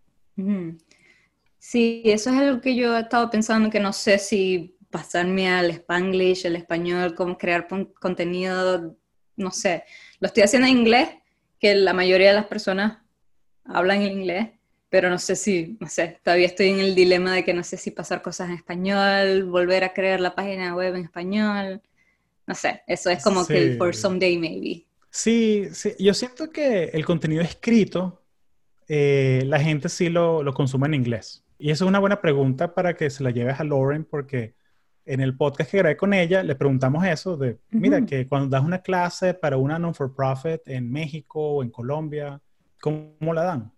[1.58, 5.70] Sí, eso es algo que yo he estado pensando, que no sé si pasarme al
[5.70, 7.68] spanglish, el español, cómo crear
[8.00, 8.98] contenido,
[9.36, 9.84] no sé.
[10.20, 11.10] Lo estoy haciendo en inglés,
[11.60, 13.00] que la mayoría de las personas
[13.66, 14.50] hablan en inglés,
[14.90, 17.78] pero no sé si, no sé, todavía estoy en el dilema de que no sé
[17.78, 21.82] si pasar cosas en español, volver a crear la página web en español,
[22.48, 24.86] no sé, eso es como que for someday maybe.
[25.12, 28.24] Sí, sí, yo siento que el contenido escrito,
[28.88, 31.44] eh, la gente sí lo, lo, consume en inglés.
[31.60, 34.56] Y eso es una buena pregunta para que se la lleves a Lauren, porque
[35.06, 38.64] en el podcast que grabé con ella le preguntamos eso de, mira, que cuando das
[38.64, 42.42] una clase para una non-for-profit en México o en Colombia,
[42.80, 43.72] ¿cómo la dan?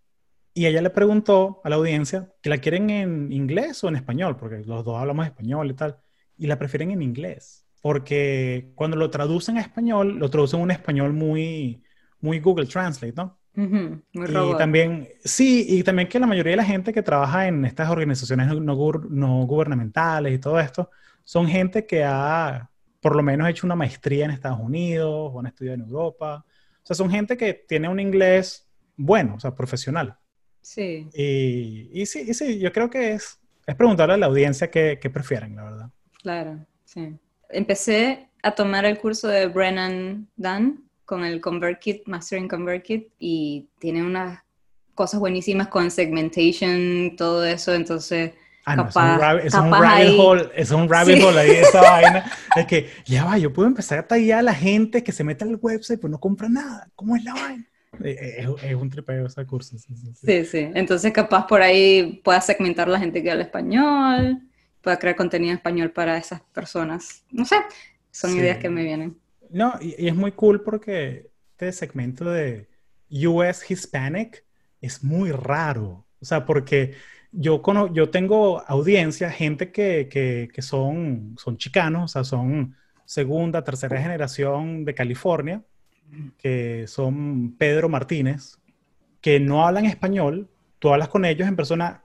[0.54, 4.36] Y ella le preguntó a la audiencia que la quieren en inglés o en español,
[4.38, 5.98] porque los dos hablamos español y tal,
[6.38, 10.72] y la prefieren en inglés, porque cuando lo traducen a español, lo traducen en un
[10.72, 11.84] español muy,
[12.20, 13.40] muy Google Translate, ¿no?
[13.54, 17.66] muy y también, sí, y también que la mayoría de la gente que trabaja en
[17.66, 20.90] estas organizaciones no, no gubernamentales y todo esto,
[21.24, 25.48] son gente que ha, por lo menos, hecho una maestría en Estados Unidos o han
[25.48, 26.46] estudiado en Europa.
[26.48, 30.18] O sea, son gente que tiene un inglés bueno, o sea, profesional.
[30.62, 31.08] Sí.
[31.14, 35.56] Y, sí, sí, yo creo que es, es preguntarle a la audiencia qué, qué prefieren,
[35.56, 35.90] la verdad.
[36.22, 37.14] Claro, sí.
[37.50, 44.04] Empecé a tomar el curso de Brennan Dunn con el ConvertKit, Mastering ConvertKit, y tiene
[44.04, 44.40] unas
[44.96, 48.32] cosas buenísimas con segmentation, todo eso, entonces...
[48.64, 48.96] Ah, no, es
[49.56, 51.24] un, capaz rabbit ahí- hole, es un rabbit Sí.
[51.24, 52.32] hole ahí esa vaina.
[52.56, 55.44] Es que, ya va, yo puedo empezar a tallar a la gente que se mete
[55.44, 56.88] al website pero no compra nada.
[56.96, 57.66] ¿Cómo es la vaina?
[58.04, 59.78] Eh, Es, es un tripeo ese curso.
[59.78, 60.28] Sí, sí, sí.
[60.28, 60.72] Sí, sí.
[60.76, 64.40] Entonces, capaz por ahí pueda segmentar la gente que habla español,
[64.82, 67.24] pueda crear contenido en español para esas personas.
[67.32, 67.56] No sé,
[68.12, 68.42] son Sí.
[68.42, 69.18] ideas que me vienen.
[69.50, 72.70] No, y, y es muy cool porque este segmento de
[73.28, 74.46] US Hispanic
[74.82, 76.08] es muy raro.
[76.22, 76.96] O sea, porque
[77.32, 82.76] yo, cono- yo tengo audiencia, gente que, que, que son, son chicanos, o sea, son
[83.06, 85.64] segunda, tercera generación de California,
[86.38, 88.58] que son Pedro Martínez,
[89.22, 90.50] que no hablan español,
[90.80, 92.04] tú hablas con ellos en persona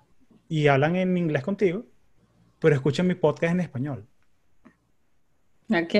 [0.49, 1.87] y hablan en inglés contigo,
[2.59, 4.07] pero escuchan mi podcast en español.
[5.71, 5.95] Ok.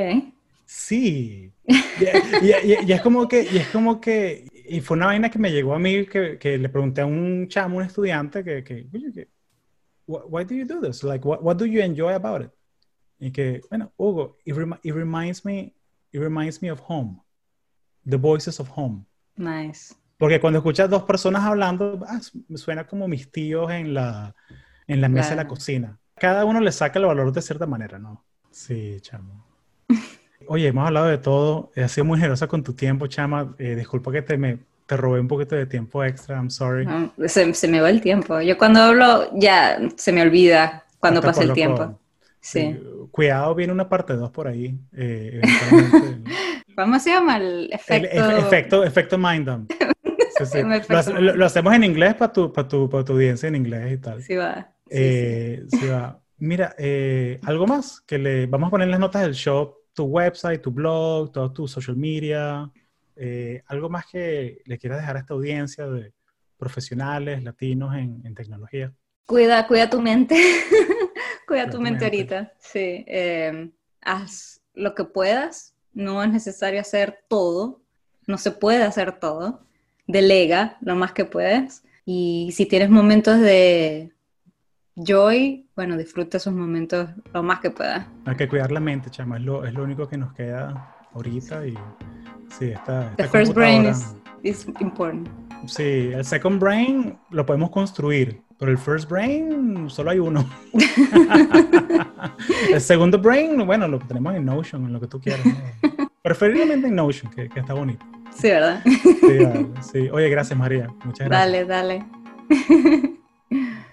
[0.65, 1.53] Sí.
[1.67, 2.05] Y,
[2.45, 5.39] y- y- y es como que, y es como que, y fue una vaina que
[5.39, 8.87] me llegó a mí que, que le pregunté a un chamo, un estudiante, que, que,
[8.93, 9.29] oye,
[10.07, 11.03] why, do you do this?
[11.03, 12.51] Like, what, what do you enjoy about it?
[13.19, 15.75] Y que, bueno, Hugo, it, remi- it reminds me,
[16.13, 17.23] it reminds me of home.
[18.09, 19.05] The voices of home.
[19.37, 19.95] Nice.
[20.19, 22.21] Porque cuando escuchas dos personas hablando, ah,
[22.55, 24.35] suena como mis tíos en la,
[24.87, 25.55] en la mesa de la Claro.
[25.57, 25.99] cocina.
[26.19, 28.25] Cada uno le saca el valor de cierta manera, ¿no?
[28.51, 29.45] Sí, chamo.
[30.49, 31.71] Oye, hemos hablado de todo.
[31.75, 33.55] He sido muy generosa con tu tiempo, chama.
[33.59, 36.37] Eh, disculpa que te, me, te robé un poquito de tiempo extra.
[36.37, 36.87] I'm sorry.
[36.87, 38.41] No, se, se me va el tiempo.
[38.41, 42.01] Yo cuando hablo ya se me olvida cuando Hasta pasa el tiempo.
[42.41, 42.61] Sí.
[42.61, 44.79] Eh, Cuidado, viene una parte 2 por ahí.
[44.97, 46.31] eh, eventualmente.
[46.77, 48.09] ¿Cómo se llama el El efecto?
[48.17, 49.67] efe- efecto, efecto Mindum.
[50.39, 50.59] Sí, sí.
[50.59, 53.49] El efecto Lo, lo- lo hacemos en inglés para tu, para tu, para tu audiencia
[53.49, 54.23] en inglés y tal.
[54.23, 54.71] Sí va.
[54.87, 54.99] Sí, sí.
[55.01, 56.21] Eh, sí va.
[56.39, 60.05] Mira, eh, algo más que le vamos a poner en las notas del show, tu
[60.05, 62.71] website, tu blog, todo tu social media,
[63.17, 66.13] eh, algo más que le quieras dejar a esta audiencia de
[66.59, 68.93] profesionales latinos en, en tecnología.
[69.27, 70.37] Cuida, cuida tu mente.
[71.49, 72.35] cuida tu tu mente mente.
[72.37, 72.53] ahorita.
[72.59, 73.05] Sí.
[73.09, 73.71] eh,
[74.03, 75.75] haz lo que puedas.
[75.97, 77.81] No es necesario hacer todo.
[78.27, 79.63] No se puede hacer todo.
[80.07, 81.85] Delega lo más que puedes.
[82.05, 84.13] Y si tienes momentos de
[84.95, 88.07] joy, bueno, disfruta esos momentos lo más que puedas.
[88.27, 91.67] Hay que cuidar la mente, chama, es lo, es lo único que nos queda ahorita
[91.67, 91.75] y
[92.59, 95.29] sí, esta, The first brain is, is important.
[95.67, 100.47] Sí, el second brain lo podemos construir, pero el first brain solo hay uno.
[102.73, 105.45] el segundo brain, bueno, lo tenemos en Notion, en lo que tú quieras.
[105.45, 106.11] ¿no?
[106.23, 108.05] Preferiblemente en Notion, que, que está bonito.
[108.35, 108.83] Sí, ¿verdad?
[108.85, 110.09] Sí, vale, sí.
[110.11, 110.89] Oye, gracias María.
[111.05, 111.31] Muchas gracias.
[111.31, 112.05] Dale, dale.